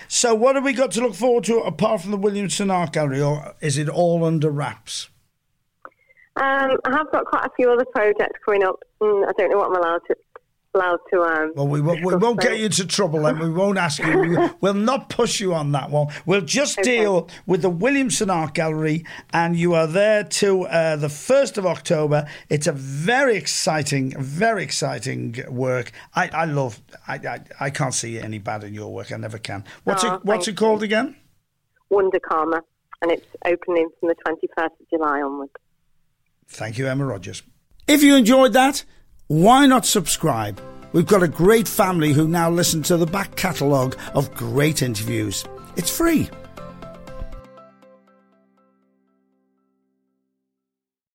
So, 0.07 0.33
what 0.33 0.55
have 0.55 0.63
we 0.63 0.73
got 0.73 0.91
to 0.91 1.01
look 1.01 1.13
forward 1.13 1.43
to 1.45 1.59
apart 1.59 2.01
from 2.01 2.11
the 2.11 2.17
Williamson 2.17 2.71
Art 2.71 2.93
Gallery, 2.93 3.21
or 3.21 3.53
is 3.61 3.77
it 3.77 3.87
all 3.87 4.23
under 4.25 4.49
wraps? 4.49 5.09
Um, 6.35 6.77
I 6.85 6.91
have 6.91 7.11
got 7.11 7.25
quite 7.25 7.45
a 7.45 7.49
few 7.55 7.69
other 7.71 7.85
projects 7.93 8.39
coming 8.45 8.63
up. 8.63 8.79
I 9.01 9.31
don't 9.37 9.51
know 9.51 9.57
what 9.57 9.67
I'm 9.67 9.75
allowed 9.75 10.01
to 10.07 10.15
allowed 10.73 10.99
to. 11.11 11.21
Um, 11.21 11.53
well, 11.55 11.67
we, 11.67 11.81
won't, 11.81 12.03
we 12.03 12.15
won't 12.15 12.39
get 12.39 12.59
you 12.59 12.65
into 12.65 12.85
trouble 12.85 13.23
then. 13.23 13.39
We 13.39 13.49
won't 13.49 13.77
ask 13.77 13.99
you. 13.99 14.49
we'll 14.61 14.73
not 14.91 15.09
push 15.09 15.39
you 15.39 15.53
on 15.53 15.71
that 15.73 15.89
one. 15.89 16.07
We'll 16.25 16.41
just 16.41 16.79
okay. 16.79 16.97
deal 16.97 17.29
with 17.45 17.61
the 17.61 17.69
Williamson 17.69 18.29
Art 18.29 18.53
Gallery, 18.53 19.05
and 19.33 19.55
you 19.55 19.73
are 19.73 19.87
there 19.87 20.23
till 20.23 20.67
uh, 20.67 20.95
the 20.95 21.07
1st 21.07 21.57
of 21.57 21.65
October. 21.65 22.27
It's 22.49 22.67
a 22.67 22.71
very 22.71 23.35
exciting, 23.35 24.13
very 24.17 24.63
exciting 24.63 25.35
work. 25.49 25.91
I, 26.15 26.29
I 26.29 26.45
love, 26.45 26.81
I, 27.07 27.15
I, 27.15 27.39
I 27.59 27.69
can't 27.69 27.93
see 27.93 28.19
any 28.19 28.39
bad 28.39 28.63
in 28.63 28.73
your 28.73 28.93
work. 28.93 29.11
I 29.11 29.17
never 29.17 29.37
can. 29.37 29.63
What's 29.83 30.03
oh, 30.03 30.15
it 30.15 30.25
What's 30.25 30.47
it 30.47 30.57
called 30.57 30.81
you. 30.81 30.85
again? 30.85 31.15
Wunderkammer, 31.91 32.61
and 33.01 33.11
it's 33.11 33.25
opening 33.45 33.89
from 33.99 34.09
the 34.09 34.15
21st 34.27 34.65
of 34.65 34.89
July 34.91 35.21
onwards. 35.21 35.51
Thank 36.47 36.77
you, 36.77 36.87
Emma 36.87 37.05
Rodgers. 37.05 37.43
If 37.87 38.03
you 38.03 38.15
enjoyed 38.15 38.53
that, 38.53 38.83
why 39.29 39.67
not 39.67 39.85
subscribe? 39.85 40.59
We've 40.91 41.05
got 41.05 41.21
a 41.21 41.27
great 41.27 41.67
family 41.67 42.13
who 42.13 42.27
now 42.27 42.49
listen 42.49 42.81
to 42.81 42.97
the 42.97 43.05
back 43.05 43.35
catalogue 43.35 43.95
of 44.15 44.33
great 44.33 44.81
interviews. 44.81 45.45
It's 45.75 45.95
free. 45.95 46.31